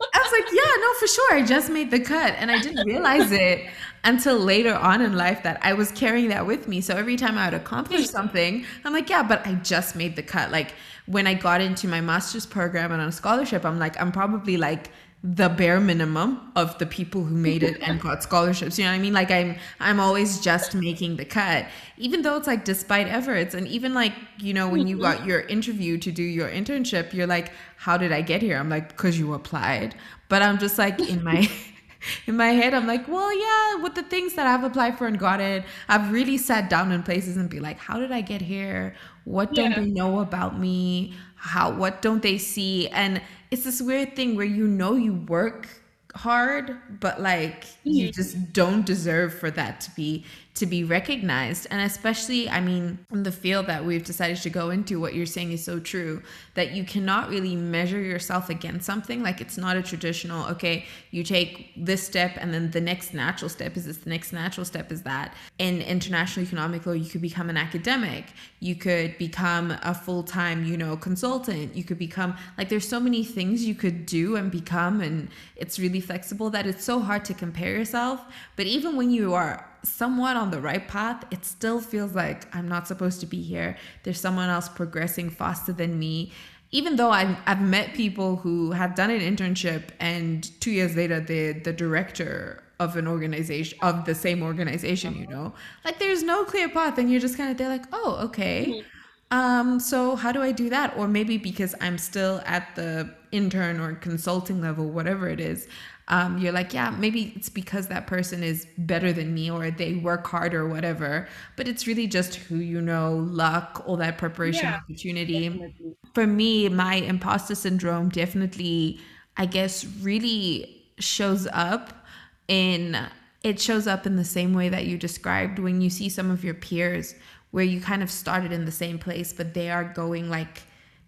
[0.00, 0.01] I
[0.32, 1.34] was like, yeah, no, for sure.
[1.34, 2.34] I just made the cut.
[2.38, 3.68] And I didn't realize it
[4.04, 6.80] until later on in life that I was carrying that with me.
[6.80, 8.06] So every time I would accomplish hmm.
[8.06, 10.50] something, I'm like, yeah, but I just made the cut.
[10.50, 10.74] Like
[11.06, 14.56] when I got into my master's program and on a scholarship, I'm like, I'm probably
[14.56, 14.90] like
[15.24, 18.76] the bare minimum of the people who made it and got scholarships.
[18.76, 19.12] You know what I mean?
[19.12, 21.66] Like I'm I'm always just making the cut.
[21.96, 23.54] Even though it's like despite efforts.
[23.54, 25.18] And even like, you know, when you mm-hmm.
[25.18, 28.58] got your interview to do your internship, you're like, how did I get here?
[28.58, 29.94] I'm like, because you applied.
[30.28, 31.48] But I'm just like in my
[32.26, 35.18] in my head, I'm like, well, yeah, with the things that I've applied for and
[35.18, 38.40] got it, I've really sat down in places and be like, how did I get
[38.40, 38.94] here?
[39.24, 39.80] What don't yeah.
[39.80, 41.14] they know about me?
[41.36, 42.88] How what don't they see?
[42.88, 43.20] And
[43.52, 45.68] it's this weird thing where you know you work
[46.14, 51.66] hard but like you just don't deserve for that to be to be recognized.
[51.70, 55.26] And especially i mean in the field that we've decided to go into what you're
[55.26, 56.22] saying is so true
[56.54, 59.22] that you cannot really measure yourself against something.
[59.22, 63.48] Like it's not a traditional okay you take this step and then the next natural
[63.48, 65.34] step is this the next natural step is that.
[65.58, 68.26] In international economic law you could become an academic.
[68.60, 71.74] You could become a full-time you know consultant.
[71.74, 75.78] You could become like there's so many things you could do and become and it's
[75.78, 78.24] really flexible that it's so hard to compare yourself
[78.56, 82.68] but even when you are somewhat on the right path, it still feels like I'm
[82.68, 83.76] not supposed to be here.
[84.04, 86.32] There's someone else progressing faster than me.
[86.70, 91.20] Even though I've, I've met people who have done an internship and two years later
[91.20, 95.52] they're the director of an organization of the same organization, you know,
[95.84, 98.66] like there's no clear path, and you're just kind of they're like, oh, okay.
[98.66, 98.88] Mm-hmm.
[99.32, 100.94] Um, so how do I do that?
[100.96, 105.66] Or maybe because I'm still at the intern or consulting level, whatever it is,
[106.08, 109.94] um, you're like, yeah, maybe it's because that person is better than me or they
[109.94, 111.26] work hard or whatever.
[111.56, 115.48] But it's really just who you know, luck, all that preparation, yeah, opportunity.
[115.48, 115.96] Definitely.
[116.12, 119.00] For me, my imposter syndrome definitely,
[119.38, 122.04] I guess, really shows up
[122.48, 122.98] in
[123.42, 126.44] it shows up in the same way that you described when you see some of
[126.44, 127.14] your peers
[127.52, 130.62] where you kind of started in the same place, but they are going like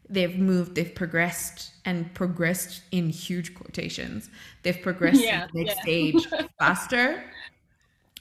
[0.08, 4.30] they've moved, they've progressed and progressed in huge quotations.
[4.62, 5.82] They've progressed yeah, to the next yeah.
[5.82, 6.26] stage
[6.58, 7.24] faster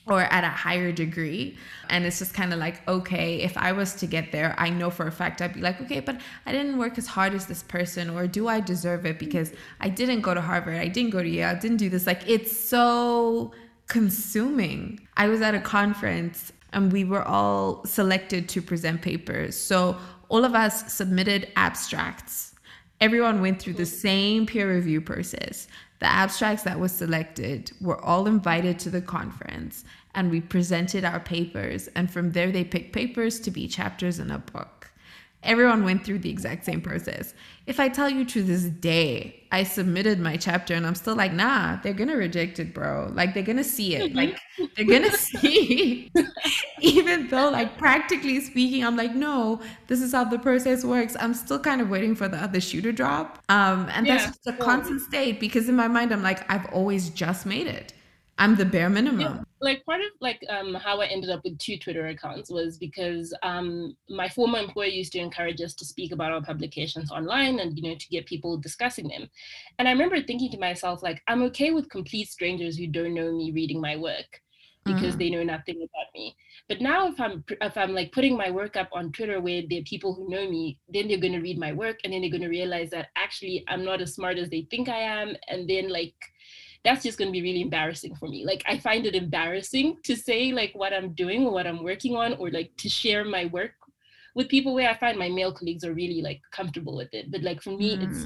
[0.07, 1.57] or at a higher degree.
[1.89, 4.89] And it's just kind of like, okay, if I was to get there, I know
[4.89, 7.63] for a fact I'd be like, okay, but I didn't work as hard as this
[7.63, 11.23] person, or do I deserve it because I didn't go to Harvard, I didn't go
[11.23, 12.05] to Yale, I didn't do this.
[12.05, 13.53] Like, it's so
[13.87, 14.99] consuming.
[15.15, 19.55] I was at a conference and we were all selected to present papers.
[19.55, 19.97] So
[20.29, 22.55] all of us submitted abstracts.
[22.99, 25.67] Everyone went through the same peer review process.
[25.99, 31.19] The abstracts that were selected were all invited to the conference and we presented our
[31.19, 31.87] papers.
[31.95, 34.91] And from there, they picked papers to be chapters in a book.
[35.43, 37.33] Everyone went through the exact same process.
[37.65, 41.33] If I tell you to this day, I submitted my chapter and I'm still like,
[41.33, 43.09] nah, they're gonna reject it, bro.
[43.13, 44.13] Like they're gonna see it.
[44.23, 44.39] Like
[44.75, 46.11] they're gonna see.
[46.79, 51.15] Even though, like practically speaking, I'm like, no, this is how the process works.
[51.19, 53.43] I'm still kind of waiting for the other shoe to drop.
[53.49, 54.17] Um, and yeah.
[54.17, 57.67] that's just a constant state because in my mind, I'm like, I've always just made
[57.67, 57.93] it.
[58.37, 59.19] I'm the bare minimum.
[59.19, 59.43] Yeah.
[59.61, 63.33] Like part of like um, how I ended up with two Twitter accounts was because
[63.43, 67.77] um, my former employer used to encourage us to speak about our publications online and
[67.77, 69.29] you know to get people discussing them.
[69.77, 73.31] And I remember thinking to myself like I'm okay with complete strangers who don't know
[73.31, 74.41] me reading my work
[74.85, 75.19] because mm.
[75.19, 76.35] they know nothing about me.
[76.67, 79.79] But now if I'm if I'm like putting my work up on Twitter where there
[79.79, 82.31] are people who know me, then they're going to read my work and then they're
[82.31, 85.69] going to realize that actually I'm not as smart as they think I am and
[85.69, 86.15] then like
[86.83, 88.45] that's just going to be really embarrassing for me.
[88.45, 92.15] Like I find it embarrassing to say like what I'm doing or what I'm working
[92.15, 93.71] on or like to share my work
[94.35, 97.31] with people where I find my male colleagues are really like comfortable with it.
[97.31, 98.03] But like for me, mm.
[98.03, 98.25] it's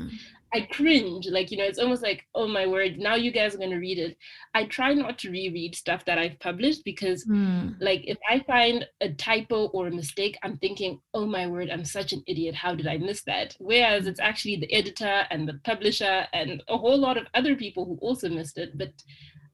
[0.53, 1.27] I cringe.
[1.29, 3.77] Like, you know, it's almost like, oh my word, now you guys are going to
[3.77, 4.17] read it.
[4.53, 7.75] I try not to reread stuff that I've published because, mm.
[7.79, 11.86] like, if I find a typo or a mistake, I'm thinking, oh my word, I'm
[11.86, 12.55] such an idiot.
[12.55, 13.55] How did I miss that?
[13.60, 17.86] Whereas it's actually the editor and the publisher and a whole lot of other people
[17.86, 18.77] who also missed it.
[18.77, 18.93] But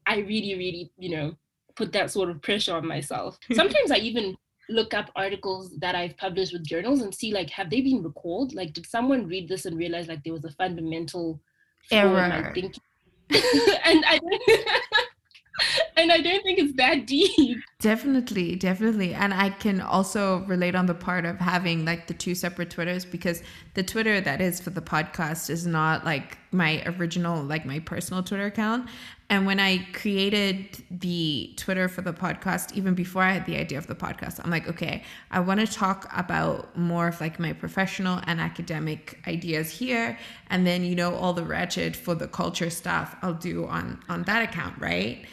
[0.06, 1.34] I really, really, you know,
[1.76, 3.38] put that sort of pressure on myself.
[3.54, 4.36] Sometimes I even
[4.70, 8.54] look up articles that I've published with journals and see like have they been recalled?
[8.54, 11.40] Like did someone read this and realize like there was a fundamental
[11.92, 12.82] error in my thinking?
[13.30, 14.20] and I
[15.98, 17.58] and I don't think it's that deep.
[17.80, 19.14] Definitely, definitely.
[19.14, 23.06] And I can also relate on the part of having like the two separate Twitters
[23.06, 27.80] because the Twitter that is for the podcast is not like my original, like my
[27.80, 28.90] personal Twitter account.
[29.34, 33.80] And when I created the Twitter for the podcast, even before I had the idea
[33.80, 37.52] of the podcast, I'm like, okay, I want to talk about more of like my
[37.52, 40.20] professional and academic ideas here.
[40.52, 44.22] And then, you know, all the ratchet for the culture stuff I'll do on on
[44.26, 45.26] that account, right?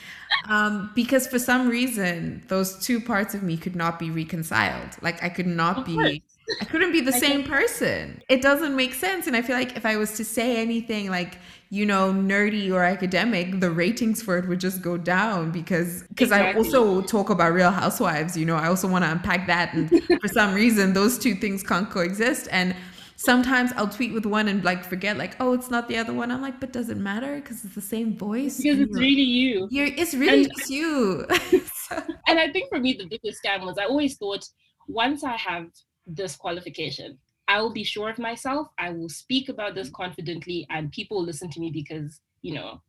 [0.49, 4.97] Um, because for some reason, those two parts of me could not be reconciled.
[5.03, 6.23] Like I could not be.
[6.61, 8.23] I couldn't be the I same person.
[8.29, 9.29] It doesn't make sense.
[9.29, 11.37] And I feel like if I was to say anything like,
[11.73, 16.27] you know, nerdy or academic, the ratings for it would just go down because because
[16.27, 16.53] exactly.
[16.53, 19.73] I also talk about Real Housewives, you know, I also want to unpack that.
[19.73, 19.89] And
[20.21, 22.49] for some reason, those two things can't coexist.
[22.51, 22.75] And
[23.15, 26.33] sometimes I'll tweet with one and like forget like, oh, it's not the other one.
[26.33, 27.37] I'm like, but does it matter?
[27.37, 28.57] Because it's the same voice.
[28.57, 29.69] Because it's really you.
[29.71, 31.25] You're, it's really and, just you.
[31.89, 32.03] so.
[32.27, 34.45] And I think for me, the biggest scam was I always thought
[34.89, 35.67] once I have
[36.05, 37.17] this qualification,
[37.51, 38.69] I will be sure of myself.
[38.79, 42.81] I will speak about this confidently, and people will listen to me because you know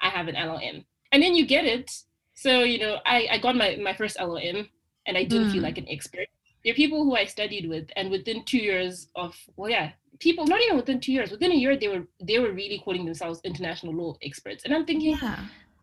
[0.00, 0.84] I have an LLM.
[1.12, 1.90] And then you get it.
[2.34, 4.68] So you know, I I got my my first LLM,
[5.06, 5.52] and I didn't mm.
[5.52, 6.28] feel like an expert
[6.64, 10.46] there are people who I studied with, and within two years of well, yeah, people
[10.46, 13.40] not even within two years, within a year they were they were really calling themselves
[13.44, 15.16] international law experts, and I'm thinking.
[15.20, 15.38] Yeah.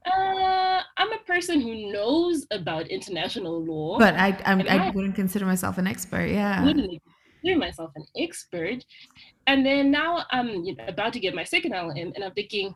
[0.05, 5.15] Uh, I'm a person who knows about international law, but I I'm, I, I wouldn't
[5.15, 6.27] consider myself an expert.
[6.27, 7.01] Yeah, wouldn't
[7.41, 8.83] consider myself an expert.
[9.47, 12.75] And then now I'm you know, about to get my second LLM, and I'm thinking,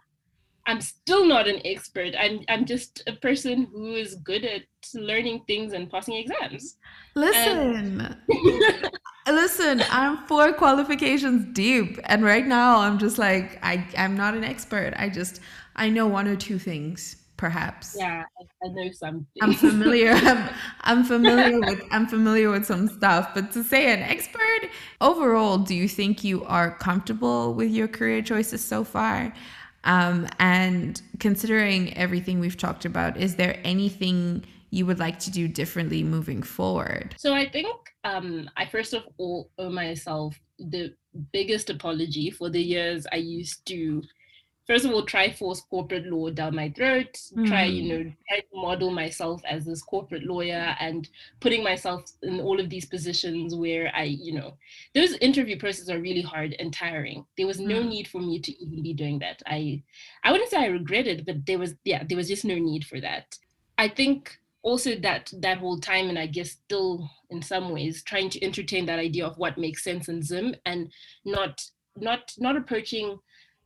[0.67, 2.13] I'm still not an expert.
[2.19, 4.62] I'm I'm just a person who is good at
[4.93, 6.78] learning things and passing exams.
[7.15, 8.02] Listen.
[8.02, 8.17] And-
[9.28, 14.43] Listen, I'm four qualifications deep and right now I'm just like I I'm not an
[14.43, 14.93] expert.
[14.97, 15.41] I just
[15.76, 17.95] I know one or two things perhaps.
[17.97, 19.25] Yeah, I, I know some.
[19.41, 20.12] I'm familiar.
[20.32, 20.49] I'm,
[20.82, 24.69] I'm familiar with I'm familiar with some stuff, but to say an expert
[25.01, 29.34] overall, do you think you are comfortable with your career choices so far?
[29.86, 35.47] Um, and considering everything we've talked about, is there anything you would like to do
[35.47, 37.15] differently moving forward?
[37.17, 40.93] So I think um, I first of all owe myself the
[41.34, 44.04] biggest apology for the years I used to
[44.71, 47.45] first of all try force corporate law down my throat mm.
[47.45, 51.10] try you know try to model myself as this corporate lawyer and
[51.41, 54.53] putting myself in all of these positions where i you know
[54.95, 57.89] those interview processes are really hard and tiring there was no mm.
[57.89, 59.84] need for me to even be doing that i
[60.23, 62.86] i wouldn't say i regret it but there was yeah there was just no need
[62.86, 63.38] for that
[63.77, 68.29] i think also that that whole time and i guess still in some ways trying
[68.29, 70.93] to entertain that idea of what makes sense in zim and
[71.25, 71.62] not
[71.97, 73.19] not not approaching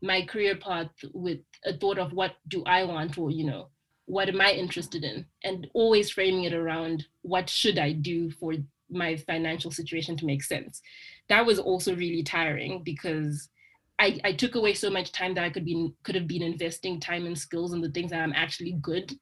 [0.06, 3.70] my career path with a thought of what do I want or, you know,
[4.06, 5.26] what am I interested in?
[5.44, 8.54] And always framing it around what should I do for
[8.90, 10.82] my financial situation to make sense.
[11.28, 13.50] That was also really tiring because
[13.98, 17.00] I, I took away so much time that I could be could have been investing
[17.00, 19.18] time and skills in the things that I'm actually good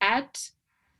[0.00, 0.38] at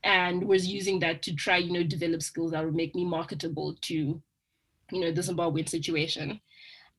[0.03, 3.77] and was using that to try, you know, develop skills that would make me marketable
[3.83, 6.41] to, you know, the Zimbabwean situation.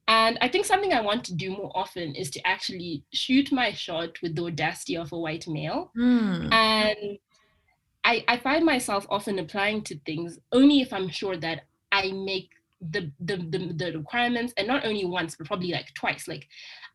[0.07, 3.71] And I think something I want to do more often is to actually shoot my
[3.71, 5.91] shot with the audacity of a white male.
[5.97, 6.53] Mm.
[6.53, 7.17] And
[8.03, 12.49] I, I find myself often applying to things only if I'm sure that I make
[12.91, 16.47] the, the the the requirements and not only once but probably like twice like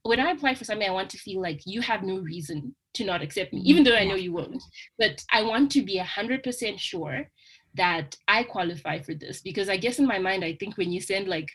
[0.03, 3.05] when i apply for something i want to feel like you have no reason to
[3.05, 4.63] not accept me even though i know you won't
[4.99, 7.29] but i want to be 100% sure
[7.75, 11.01] that i qualify for this because i guess in my mind i think when you
[11.01, 11.49] send like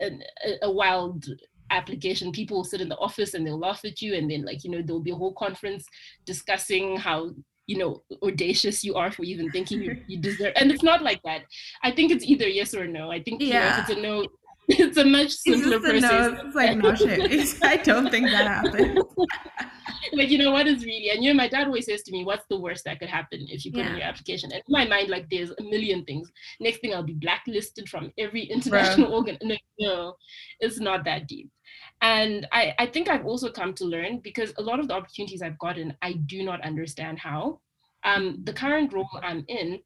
[0.00, 0.10] a,
[0.62, 1.26] a wild
[1.70, 2.32] application.
[2.32, 4.70] People will sit in the office and they'll laugh at you and then like you
[4.70, 5.86] know there'll be a whole conference
[6.24, 7.30] discussing how
[7.66, 11.20] you know audacious you are for even thinking you, you deserve and it's not like
[11.24, 11.42] that.
[11.82, 13.10] I think it's either yes or no.
[13.10, 13.46] I think yeah.
[13.46, 14.26] you know, if it's a no
[14.68, 16.02] it's a much simpler process.
[16.02, 17.58] No, it's like no shit.
[17.62, 18.98] I don't think that happens.
[20.12, 22.24] like you know what is really and you know my dad always says to me
[22.24, 23.90] what's the worst that could happen if you put yeah.
[23.90, 27.02] in your application and in my mind like there's a million things next thing i'll
[27.02, 29.16] be blacklisted from every international Bro.
[29.16, 30.14] organ no, no
[30.60, 31.50] it's not that deep
[32.02, 35.42] and I, I think i've also come to learn because a lot of the opportunities
[35.42, 37.60] i've gotten i do not understand how
[38.04, 39.80] um, the current role i'm in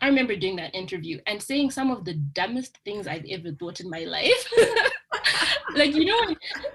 [0.00, 3.80] I remember doing that interview and saying some of the dumbest things I've ever thought
[3.80, 4.52] in my life.
[5.74, 6.34] like you know,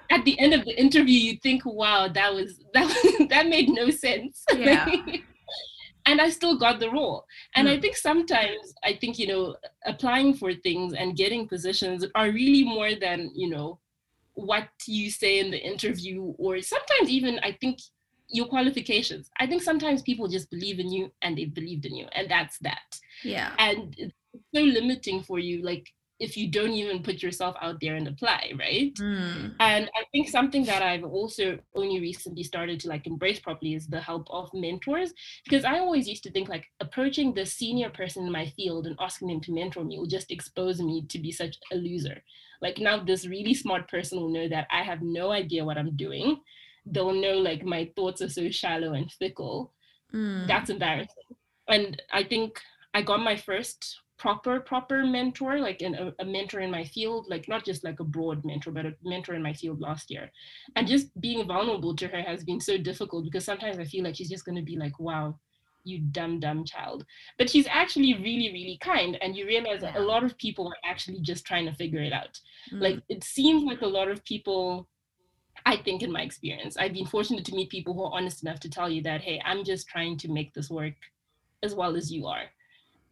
[0.09, 3.89] at the end of the interview, you think, "Wow, that was that that made no
[3.89, 4.87] sense." Yeah.
[6.05, 7.25] and I still got the role.
[7.55, 7.71] And mm.
[7.71, 9.55] I think sometimes I think you know,
[9.85, 13.79] applying for things and getting positions are really more than you know
[14.33, 17.79] what you say in the interview, or sometimes even I think
[18.29, 19.29] your qualifications.
[19.39, 22.57] I think sometimes people just believe in you and they believed in you, and that's
[22.59, 22.99] that.
[23.23, 23.53] Yeah.
[23.57, 24.13] And it's
[24.53, 28.51] so limiting for you, like if you don't even put yourself out there and apply,
[28.59, 28.93] right?
[28.95, 29.55] Mm.
[29.59, 33.87] And I think something that I've also only recently started to like embrace properly is
[33.87, 35.13] the help of mentors.
[35.45, 38.97] Because I always used to think like approaching the senior person in my field and
[38.99, 42.21] asking them to mentor me will just expose me to be such a loser.
[42.61, 45.95] Like now this really smart person will know that I have no idea what I'm
[45.95, 46.41] doing
[46.91, 49.73] they'll know like my thoughts are so shallow and fickle.
[50.13, 50.47] Mm.
[50.47, 51.35] That's embarrassing.
[51.67, 52.59] And I think
[52.93, 57.25] I got my first proper proper mentor like in a, a, mentor in my field
[57.29, 60.29] like not just like a broad mentor but a mentor in my field last year
[60.75, 64.17] and just being vulnerable to her has been so difficult because sometimes i feel like
[64.17, 65.33] she's just going to be like wow
[65.85, 67.05] you dumb dumb child
[67.37, 69.93] but she's actually really really kind and you realize yeah.
[69.93, 72.37] that a lot of people are actually just trying to figure it out
[72.73, 72.81] mm.
[72.81, 74.85] like it seems like a lot of people
[75.65, 78.59] I think in my experience, I've been fortunate to meet people who are honest enough
[78.61, 80.93] to tell you that, hey, I'm just trying to make this work
[81.63, 82.43] as well as you are.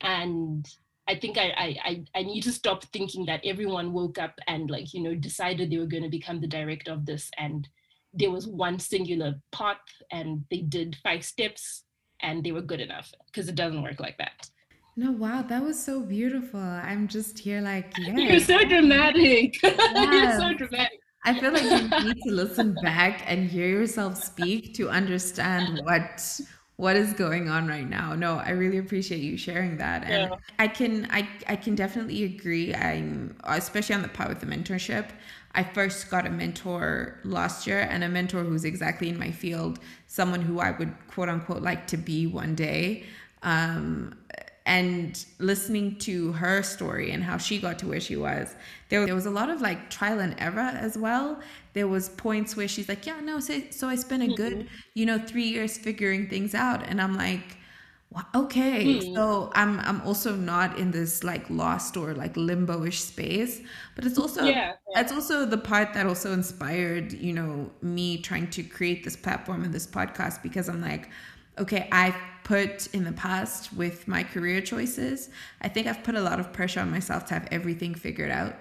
[0.01, 0.67] And
[1.07, 4.93] I think I, I, I need to stop thinking that everyone woke up and like,
[4.93, 7.67] you know, decided they were going to become the director of this and
[8.13, 9.77] there was one singular path
[10.11, 11.83] and they did five steps
[12.21, 14.49] and they were good enough because it doesn't work like that.
[14.99, 16.59] No, wow, that was so beautiful.
[16.59, 18.17] I'm just here like, yeah.
[18.17, 19.61] You're so dramatic.
[19.61, 20.39] Yes.
[20.39, 20.96] You're so dramatic.
[21.23, 26.39] I feel like you need to listen back and hear yourself speak to understand what
[26.77, 28.13] what is going on right now.
[28.13, 30.03] No, I really appreciate you sharing that.
[30.03, 30.37] And yeah.
[30.59, 32.73] I can I I can definitely agree.
[32.73, 35.09] I'm especially on the part with the mentorship.
[35.53, 39.79] I first got a mentor last year and a mentor who's exactly in my field,
[40.05, 43.05] someone who I would quote unquote like to be one day.
[43.41, 44.15] Um,
[44.67, 48.53] and listening to her story and how she got to where she was
[48.89, 51.39] there, there was a lot of like trial and error as well
[51.73, 54.67] there was points where she's like yeah no so, so i spent a good mm-hmm.
[54.93, 57.57] you know three years figuring things out and i'm like
[58.35, 63.61] okay so i'm i'm also not in this like lost or like limbo-ish space
[63.95, 65.01] but it's also yeah, yeah.
[65.01, 69.63] it's also the part that also inspired you know me trying to create this platform
[69.63, 71.09] and this podcast because i'm like
[71.59, 72.15] okay i've
[72.47, 75.29] put in the past with my career choices,
[75.61, 78.55] I think I've put a lot of pressure on myself to have everything figured out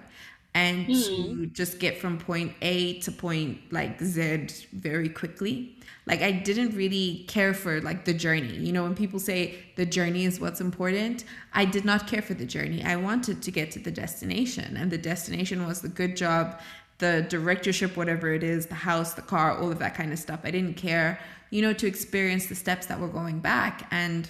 [0.55, 1.07] and mm.
[1.07, 1.45] to hmm.
[1.53, 5.79] just get from point A to point like Z very quickly.
[6.05, 8.57] Like I didn't really care for like the journey.
[8.57, 12.35] You know, when people say the journey is what's important, I did not care for
[12.35, 12.83] the journey.
[12.83, 16.59] I wanted to get to the destination and the destination was the good job,
[16.99, 20.41] the directorship whatever it is, the house, the car, all of that kind of stuff.
[20.45, 21.19] I didn't care
[21.51, 23.87] you know, to experience the steps that were going back.
[23.91, 24.29] And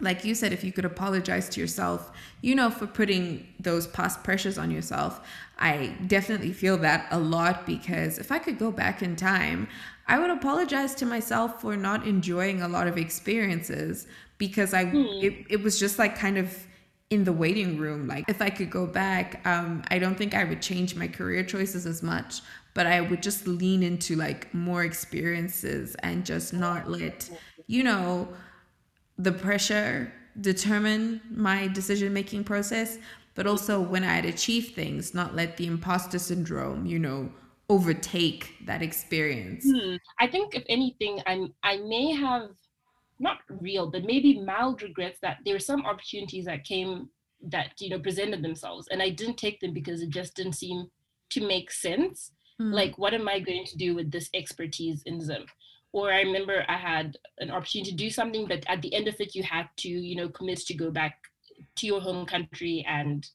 [0.00, 2.12] like you said, if you could apologize to yourself,
[2.42, 5.26] you know, for putting those past pressures on yourself,
[5.58, 9.68] I definitely feel that a lot because if I could go back in time,
[10.06, 14.06] I would apologize to myself for not enjoying a lot of experiences
[14.38, 15.04] because I, hmm.
[15.20, 16.66] it, it was just like kind of
[17.10, 18.06] in the waiting room.
[18.06, 21.42] Like if I could go back, um, I don't think I would change my career
[21.42, 22.40] choices as much,
[22.74, 27.30] but I would just lean into like more experiences and just not let,
[27.66, 28.28] you know,
[29.16, 32.98] the pressure determine my decision making process,
[33.34, 37.32] but also when I had achieved things, not let the imposter syndrome, you know,
[37.70, 39.64] overtake that experience.
[39.64, 39.96] Hmm.
[40.18, 42.50] I think if anything, I'm I may have
[43.20, 47.08] not real, but maybe mild regrets that there were some opportunities that came
[47.42, 50.88] that you know presented themselves and i didn't take them because it just didn't seem
[51.30, 52.32] to make sense.
[52.60, 52.72] Mm.
[52.74, 55.46] like what am i going to do with this expertise in zim?
[55.92, 59.20] Or i remember i had an opportunity to do something but at the end of
[59.20, 61.18] it you had to you know commit to go back
[61.76, 63.28] to your home country and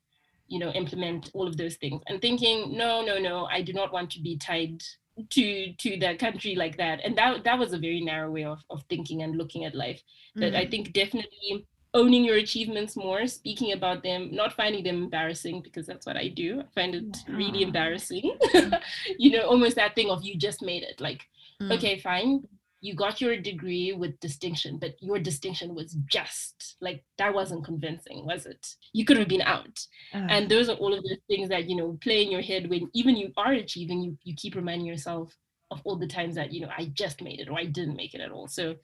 [0.47, 2.01] you know implement all of those things.
[2.07, 4.83] And thinking no no no i do not want to be tied
[5.29, 6.99] to to that country like that.
[7.03, 10.01] And that that was a very narrow way of, of thinking and looking at life.
[10.35, 10.55] That mm-hmm.
[10.55, 15.85] i think definitely owning your achievements more speaking about them not finding them embarrassing because
[15.85, 16.61] that's what i do.
[16.61, 18.37] I find it really embarrassing.
[19.19, 20.99] You know almost that thing of you just made it.
[20.99, 21.27] Like
[21.61, 21.71] mm.
[21.73, 22.47] okay fine
[22.83, 28.25] you got your degree with distinction, but your distinction was just like that wasn't convincing,
[28.25, 28.67] was it?
[28.91, 29.79] You could have been out.
[30.13, 32.69] Uh, and those are all of the things that, you know, play in your head
[32.69, 35.33] when even you are achieving, you, you keep reminding yourself
[35.71, 38.13] of all the times that, you know, I just made it or I didn't make
[38.13, 38.49] it at all.
[38.49, 38.75] So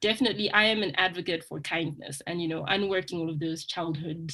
[0.00, 4.30] definitely I am an advocate for kindness and, you know, unworking all of those childhood,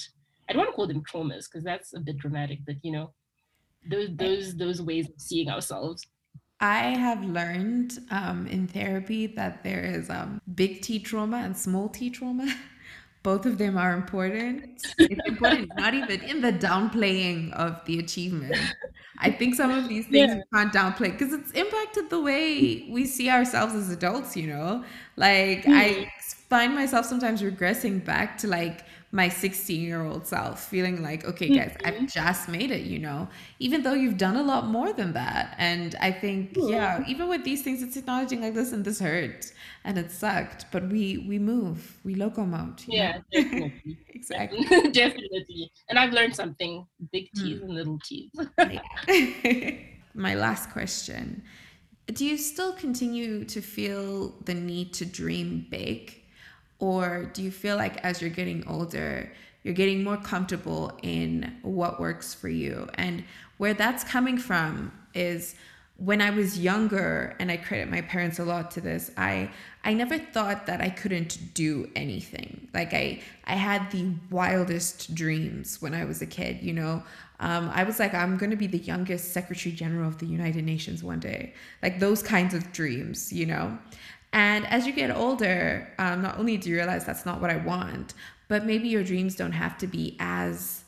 [0.51, 3.15] I don't want to call them traumas because that's a bit dramatic, but you know,
[3.91, 6.07] those those those ways of seeing ourselves
[6.61, 11.89] I have learned um, in therapy that there is um, big T trauma and small
[11.89, 12.53] T trauma.
[13.23, 14.83] Both of them are important.
[14.99, 18.55] It's important, not even in the downplaying of the achievement.
[19.19, 20.35] I think some of these things yeah.
[20.37, 24.85] we can't downplay because it's impacted the way we see ourselves as adults, you know?
[25.17, 25.73] Like, mm-hmm.
[25.73, 28.85] I find myself sometimes regressing back to like
[29.15, 32.03] my 16 year old self feeling like okay guys mm-hmm.
[32.03, 33.29] i've just made it you know?
[33.61, 35.55] Even though you've done a lot more than that.
[35.59, 39.53] And i think yeah, yeah even with these things it's acknowledging like listen this hurt
[39.85, 41.97] and it sucked but we we move.
[42.05, 43.99] We locomote yeah definitely.
[44.09, 44.65] Exactly.
[44.91, 45.71] Definitely.
[45.89, 47.63] And i've learned something big t's mm.
[47.63, 48.33] and little t's.
[50.15, 51.43] My last question.
[52.07, 56.24] Do you still continue to feel the need to dream big
[56.79, 62.01] or do you feel like as you're getting older, you're getting more comfortable in what
[62.01, 62.89] works for you?
[62.95, 63.25] And
[63.59, 65.55] where that's coming from is
[65.97, 69.51] when I was younger, and I credit my parents a lot to this, I
[69.85, 72.69] I never thought that I couldn't do anything.
[72.75, 77.03] Like I I had the wildest dreams when I was a kid, you know.
[77.39, 81.05] Um, I was like, I'm gonna be the youngest Secretary General of the United Nations
[81.05, 81.55] one day.
[81.81, 83.79] Like those kinds of dreams, you know.
[84.35, 87.57] And as you get older, um, not only do you realize that's not what I
[87.57, 88.15] want,
[88.49, 90.85] but maybe your dreams don't have to be as,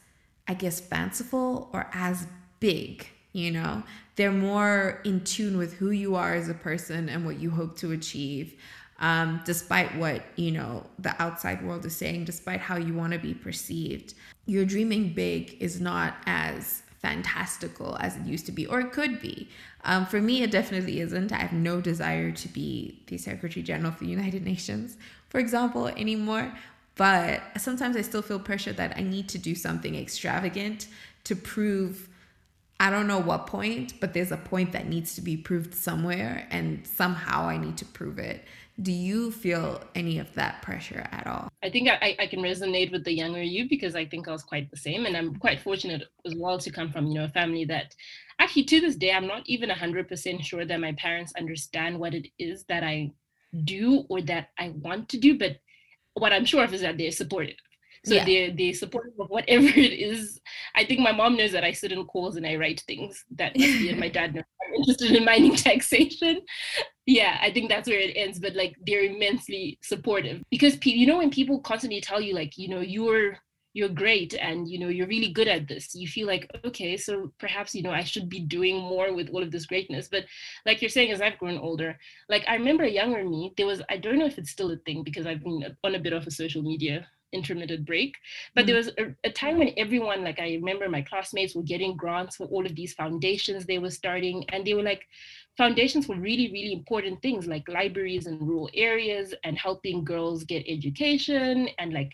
[0.49, 2.27] I guess, fanciful or as
[2.61, 3.85] big, you know?
[4.17, 7.79] They're more in tune with who you are as a person and what you hope
[7.79, 8.55] to achieve.
[8.99, 13.19] Um, despite what you know the outside world is saying despite how you want to
[13.19, 14.15] be perceived
[14.47, 19.21] your dreaming big is not as fantastical as it used to be, or it could
[19.21, 19.49] be.
[19.87, 21.33] Um, for me, it definitely isn't.
[21.33, 25.87] I have no desire to be the Secretary General of the United Nations, for example,
[25.87, 26.53] anymore.
[26.97, 30.89] But sometimes I still feel pressure that I need to do something extravagant
[31.25, 32.09] to prove.
[32.81, 36.47] I don't know what point, but there's a point that needs to be proved somewhere,
[36.51, 38.45] and somehow I need to prove it
[38.83, 41.49] do you feel any of that pressure at all?
[41.63, 44.43] I think I, I can resonate with the younger you because I think I was
[44.43, 45.07] quite the same.
[45.07, 47.95] And I'm quite fortunate as well to come from, you know, a family that
[48.39, 52.29] actually to this day, I'm not even 100% sure that my parents understand what it
[52.39, 53.13] is that I
[53.55, 53.65] mm.
[53.65, 55.39] do or that I want to do.
[55.39, 55.59] But
[56.15, 57.57] what I'm sure of is that they're supportive.
[58.05, 58.25] So yeah.
[58.25, 60.41] they they supportive of whatever it is.
[60.77, 63.57] I think my mom knows that I sit in calls and I write things that
[63.57, 66.43] must be, and my dad knows I'm interested in mining taxation.
[67.05, 68.39] Yeah, I think that's where it ends.
[68.39, 72.69] But like they're immensely supportive because you know when people constantly tell you like you
[72.69, 73.39] know you're
[73.77, 77.31] you're great and you know you're really good at this you feel like okay so
[77.39, 80.25] perhaps you know i should be doing more with all of this greatness but
[80.65, 81.99] like you're saying as i've grown older
[82.31, 85.03] like i remember younger me there was i don't know if it's still a thing
[85.05, 88.15] because i've been on a bit of a social media intermittent break.
[88.55, 88.67] But mm-hmm.
[88.67, 92.37] there was a, a, time when everyone, like I remember my classmates were getting grants
[92.37, 94.45] for all of these foundations they were starting.
[94.51, 95.07] And they were like,
[95.57, 100.65] foundations for really, really important things like libraries in rural areas and helping girls get
[100.69, 102.13] education and like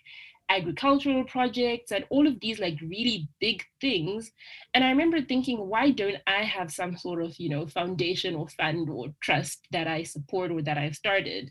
[0.49, 4.31] agricultural projects and all of these like really big things
[4.75, 8.47] and i remember thinking why don't i have some sort of you know foundation or
[8.49, 11.51] fund or trust that i support or that i've started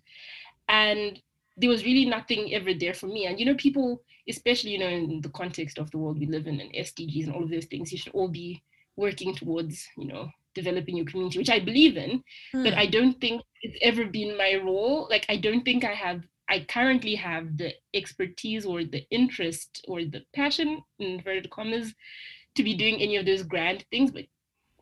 [0.69, 1.19] and
[1.57, 3.27] there was really nothing ever there for me.
[3.27, 6.47] And you know, people, especially you know, in the context of the world we live
[6.47, 8.61] in and SDGs and all of those things, you should all be
[8.95, 12.23] working towards, you know, developing your community, which I believe in.
[12.55, 12.63] Mm.
[12.63, 15.07] But I don't think it's ever been my role.
[15.09, 20.03] Like I don't think I have I currently have the expertise or the interest or
[20.03, 21.93] the passion, in inverted commas,
[22.55, 24.11] to be doing any of those grand things.
[24.11, 24.25] But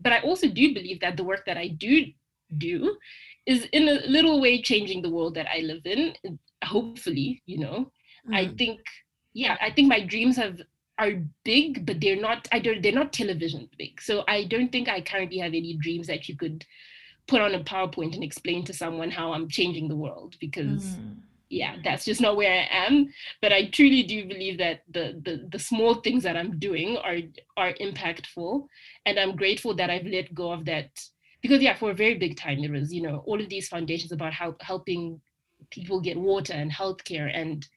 [0.01, 2.05] but I also do believe that the work that I do
[2.57, 2.97] do
[3.45, 6.15] is in a little way changing the world that I live in
[6.61, 7.89] hopefully you know
[8.27, 8.35] mm.
[8.35, 8.81] i think
[9.33, 10.59] yeah i think my dreams have
[10.99, 11.13] are
[11.45, 12.47] big, but they're not.
[12.51, 12.83] I don't.
[12.83, 14.01] They're not television big.
[14.01, 16.65] So I don't think I currently have any dreams that you could
[17.27, 20.83] put on a PowerPoint and explain to someone how I'm changing the world because.
[20.83, 21.15] Mm.
[21.49, 23.11] Yeah, that's just not where I am.
[23.41, 27.17] But I truly do believe that the, the the small things that I'm doing are
[27.57, 28.67] are impactful,
[29.05, 30.89] and I'm grateful that I've let go of that
[31.41, 34.11] because yeah, for a very big time it was you know all of these foundations
[34.11, 35.19] about how helping
[35.71, 37.67] people get water and healthcare and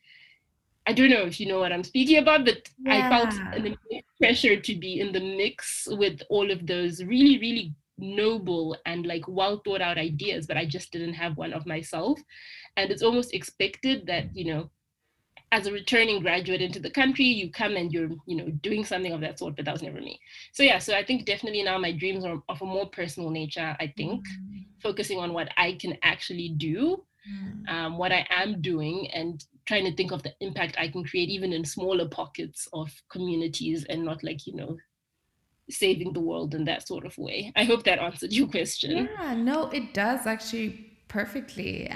[0.86, 3.06] I don't know if you know what I'm speaking about, but yeah.
[3.06, 3.76] I felt an
[4.20, 9.24] pressure to be in the mix with all of those really, really noble and like
[9.28, 12.18] well thought out ideas, but I just didn't have one of myself.
[12.76, 14.70] And it's almost expected that, you know,
[15.50, 19.12] as a returning graduate into the country, you come and you're, you know, doing something
[19.12, 20.18] of that sort, but that was never me.
[20.52, 23.76] So yeah, so I think definitely now my dreams are of a more personal nature,
[23.78, 24.60] I think, mm-hmm.
[24.82, 27.68] focusing on what I can actually do mm.
[27.68, 31.28] um, what I am doing and trying to think of the impact I can create
[31.28, 34.76] even in smaller pockets of communities and not like, you know,
[35.70, 37.52] saving the world in that sort of way.
[37.56, 39.08] I hope that answered your question.
[39.18, 41.90] Yeah, no, it does actually perfectly.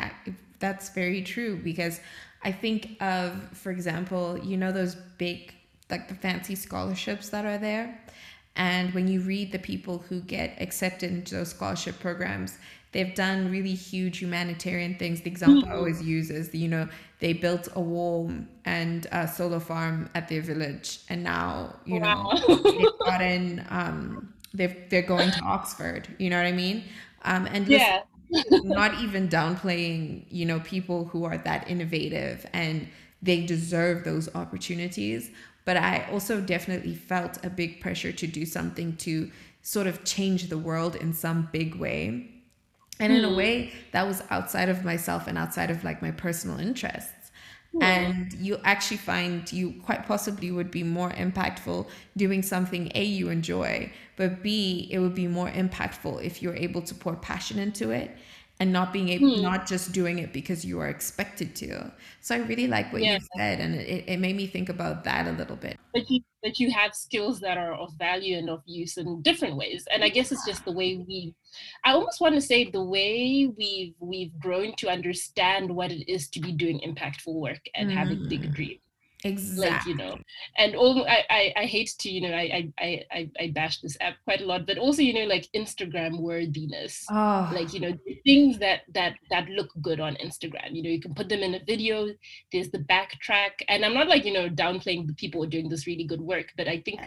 [0.59, 2.00] That's very true because
[2.42, 5.52] I think of, for example, you know, those big,
[5.90, 8.00] like the fancy scholarships that are there.
[8.57, 12.59] And when you read the people who get accepted into those scholarship programs,
[12.92, 15.20] they've done really huge humanitarian things.
[15.20, 15.72] The example mm-hmm.
[15.72, 16.88] I always use is, you know,
[17.18, 18.30] they built a wall
[18.64, 22.32] and a solar farm at their village, and now, you wow.
[22.48, 26.09] know, they've gotten, um, they've, they're going to Oxford.
[26.18, 26.84] You know what I mean?
[27.22, 28.02] Um, and yeah.
[28.31, 32.89] Not even downplaying, you know, people who are that innovative and
[33.22, 35.31] they deserve those opportunities.
[35.64, 39.31] But I also definitely felt a big pressure to do something to
[39.62, 42.31] sort of change the world in some big way
[43.01, 43.37] and in a hmm.
[43.37, 47.12] way that was outside of myself and outside of like my personal interests
[47.80, 51.86] and you actually find you quite possibly would be more impactful
[52.16, 56.80] doing something a you enjoy but b it would be more impactful if you're able
[56.80, 58.10] to pour passion into it
[58.59, 59.42] and not being able hmm.
[59.42, 61.90] not just doing it because you are expected to
[62.20, 63.14] so i really like what yeah.
[63.14, 66.20] you said and it, it made me think about that a little bit but you
[66.42, 70.02] that you have skills that are of value and of use in different ways and
[70.04, 71.34] i guess it's just the way we
[71.84, 76.28] i almost want to say the way we've we've grown to understand what it is
[76.28, 77.94] to be doing impactful work and mm.
[77.94, 78.80] having big dreams
[79.27, 79.70] Exactly.
[79.70, 80.18] Like, you know,
[80.57, 83.97] and all I, I, I hate to, you know, I, I, I, I bash this
[84.01, 87.51] app quite a lot, but also, you know, like Instagram worthiness, oh.
[87.53, 91.14] like, you know, things that, that, that look good on Instagram, you know, you can
[91.14, 92.09] put them in a video,
[92.53, 93.62] there's the backtrack.
[93.68, 96.68] And I'm not like, you know, downplaying the people doing this really good work, but
[96.68, 97.01] I think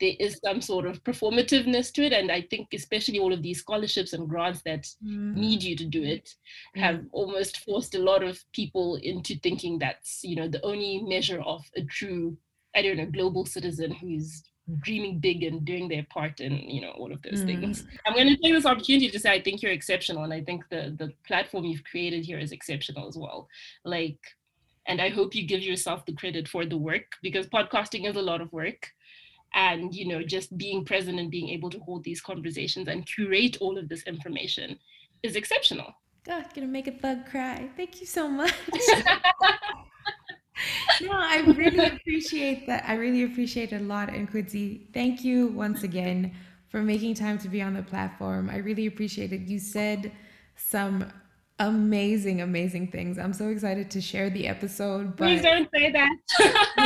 [0.00, 2.12] there is some sort of performativeness to it.
[2.12, 5.34] And I think especially all of these scholarships and grants that mm.
[5.34, 6.34] need you to do it
[6.74, 7.08] have mm.
[7.12, 11.64] almost forced a lot of people into thinking that's, you know, the only measure of
[11.76, 12.36] a true,
[12.74, 14.42] I don't know, global citizen who's
[14.80, 17.46] dreaming big and doing their part in you know all of those mm.
[17.46, 20.40] things i'm going to take this opportunity to say i think you're exceptional and i
[20.40, 23.48] think the the platform you've created here is exceptional as well
[23.84, 24.18] like
[24.88, 28.20] and i hope you give yourself the credit for the work because podcasting is a
[28.20, 28.90] lot of work
[29.54, 33.56] and you know just being present and being able to hold these conversations and curate
[33.60, 34.76] all of this information
[35.22, 35.94] is exceptional
[36.26, 37.70] God, gonna make a bug cry.
[37.76, 38.52] Thank you so much.
[41.02, 42.84] no, I really appreciate that.
[42.86, 44.08] I really appreciate it a lot.
[44.12, 46.34] And Quincy, thank you once again
[46.68, 48.50] for making time to be on the platform.
[48.50, 49.42] I really appreciate it.
[49.42, 50.12] You said
[50.56, 51.12] some
[51.58, 53.18] amazing, amazing things.
[53.18, 55.16] I'm so excited to share the episode.
[55.16, 56.16] But Please don't say that.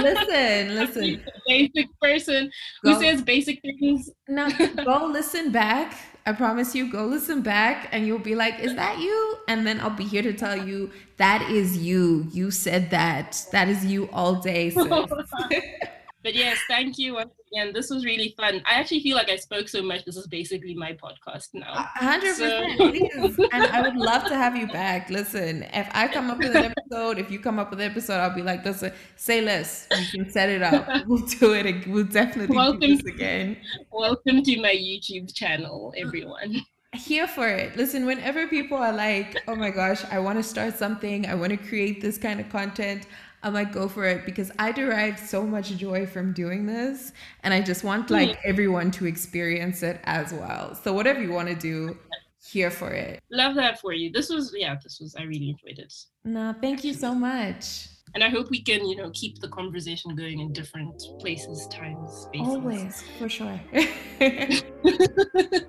[0.02, 1.24] listen, listen.
[1.46, 2.50] Basic person
[2.82, 4.10] who go, says basic things.
[4.28, 4.48] No,
[4.84, 5.96] go listen back
[6.26, 9.38] I promise you, go listen back and you'll be like, is that you?
[9.48, 12.26] And then I'll be here to tell you that is you.
[12.30, 13.44] You said that.
[13.52, 14.70] That is you all day.
[16.22, 17.72] but yes, thank you once again.
[17.72, 18.62] This was really fun.
[18.66, 20.04] I actually feel like I spoke so much.
[20.04, 21.72] This is basically my podcast now.
[21.94, 23.38] hundred percent, please.
[23.52, 25.08] And I would love to have you back.
[25.08, 28.20] Listen, if I come up with an episode, if you come up with an episode,
[28.20, 29.86] I'll be like, listen, say less.
[29.90, 30.88] You can set it up.
[31.06, 31.86] We'll do it.
[31.86, 33.56] We'll definitely welcome, do this again.
[33.90, 36.62] Welcome to my YouTube channel, everyone
[36.94, 37.76] here for it.
[37.76, 41.50] Listen, whenever people are like, oh my gosh, I want to start something, I want
[41.50, 43.06] to create this kind of content,
[43.42, 47.12] I'm like, go for it because I derive so much joy from doing this.
[47.42, 48.14] And I just want hmm.
[48.14, 50.74] like everyone to experience it as well.
[50.74, 51.96] So whatever you want to do,
[52.42, 53.22] here for it.
[53.30, 54.10] Love that for you.
[54.10, 55.94] This was, yeah, this was, I really enjoyed it.
[56.24, 57.88] No, thank you so much.
[58.14, 62.10] And I hope we can, you know, keep the conversation going in different places, times,
[62.12, 62.48] spaces.
[62.48, 63.60] Always, for sure.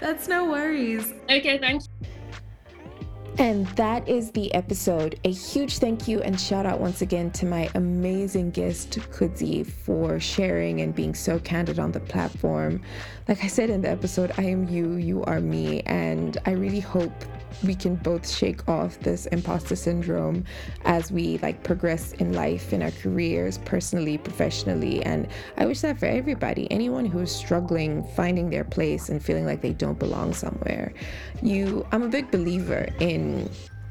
[0.00, 1.12] That's no worries.
[1.30, 1.88] Okay, thanks.
[3.36, 5.18] And that is the episode.
[5.24, 10.20] A huge thank you and shout out once again to my amazing guest, Kudzi, for
[10.20, 12.80] sharing and being so candid on the platform.
[13.26, 16.78] Like I said in the episode, I am you, you are me, and I really
[16.78, 17.12] hope
[17.62, 20.44] we can both shake off this imposter syndrome
[20.84, 25.98] as we like progress in life in our careers personally professionally and i wish that
[25.98, 30.34] for everybody anyone who is struggling finding their place and feeling like they don't belong
[30.34, 30.92] somewhere
[31.42, 33.23] you i'm a big believer in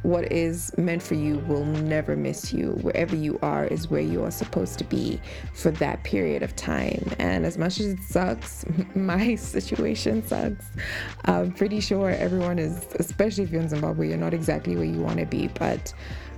[0.04, 2.72] what is meant for you will never miss you.
[2.82, 5.20] Wherever you are is where you are supposed to be
[5.54, 7.10] for that period of time.
[7.20, 8.66] And as much as it sucks,
[8.96, 10.66] my situation sucks.
[11.26, 15.02] I'm pretty sure everyone is, especially if you're in Zimbabwe, you're not exactly where you
[15.02, 15.48] want to be.
[15.48, 15.94] But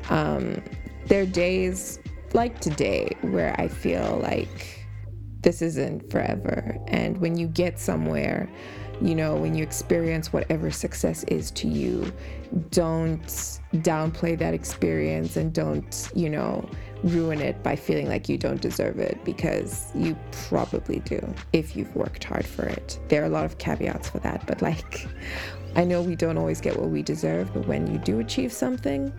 [0.09, 0.61] um,
[1.07, 1.99] there are days
[2.33, 4.85] like today where I feel like
[5.41, 6.77] this isn't forever.
[6.87, 8.47] And when you get somewhere,
[9.01, 12.11] you know, when you experience whatever success is to you,
[12.71, 13.25] don't
[13.75, 16.67] downplay that experience and don't, you know,
[17.03, 20.17] ruin it by feeling like you don't deserve it because you
[20.49, 21.21] probably do
[21.53, 22.99] if you've worked hard for it.
[23.09, 25.07] There are a lot of caveats for that, but like,
[25.75, 29.13] I know we don't always get what we deserve, but when you do achieve something,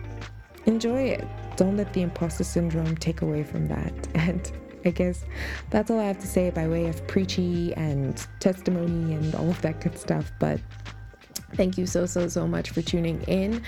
[0.65, 1.25] enjoy it.
[1.55, 3.93] Don't let the imposter syndrome take away from that.
[4.15, 4.51] And
[4.87, 5.25] I guess
[5.69, 9.61] that's all I have to say by way of preachy and testimony and all of
[9.61, 10.31] that good stuff.
[10.39, 10.59] But
[11.57, 13.63] Thank you so, so, so much for tuning in.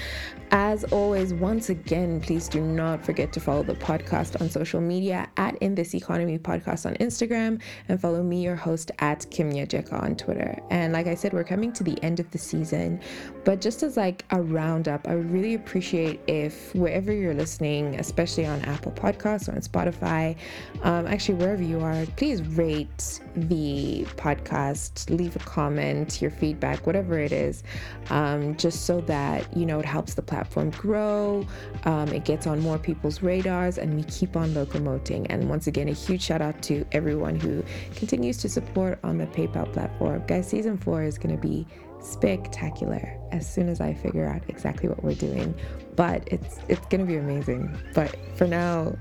[0.51, 5.27] As always, once again, please do not forget to follow the podcast on social media
[5.37, 10.03] at In This Economy Podcast on Instagram and follow me, your host, at Kim Nyajeka
[10.03, 10.59] on Twitter.
[10.69, 12.99] And like I said, we're coming to the end of the season,
[13.43, 18.61] but just as like a roundup, I really appreciate if wherever you're listening, especially on
[18.61, 20.35] Apple Podcasts or on Spotify,
[20.83, 27.19] um, actually wherever you are, please rate the podcast, leave a comment, your feedback, whatever
[27.19, 27.63] it is
[28.09, 31.45] um, just so that you know it helps the platform grow
[31.85, 35.87] um, it gets on more people's radars and we keep on locomoting and once again
[35.87, 37.63] a huge shout out to everyone who
[37.95, 41.65] continues to support on the paypal platform guys season four is going to be
[42.01, 45.53] spectacular as soon as I figure out exactly what we're doing.
[45.95, 47.77] But it's it's gonna be amazing.
[47.93, 48.95] But for now,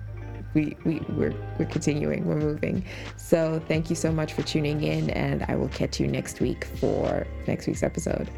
[0.54, 2.84] we, we we're we're continuing, we're moving.
[3.16, 6.64] So thank you so much for tuning in and I will catch you next week
[6.64, 8.30] for next week's episode.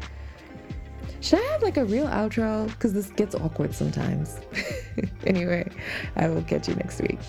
[1.21, 2.67] Should I have like a real outro?
[2.67, 4.39] Because this gets awkward sometimes.
[5.25, 5.69] anyway,
[6.15, 7.19] I will catch you next week.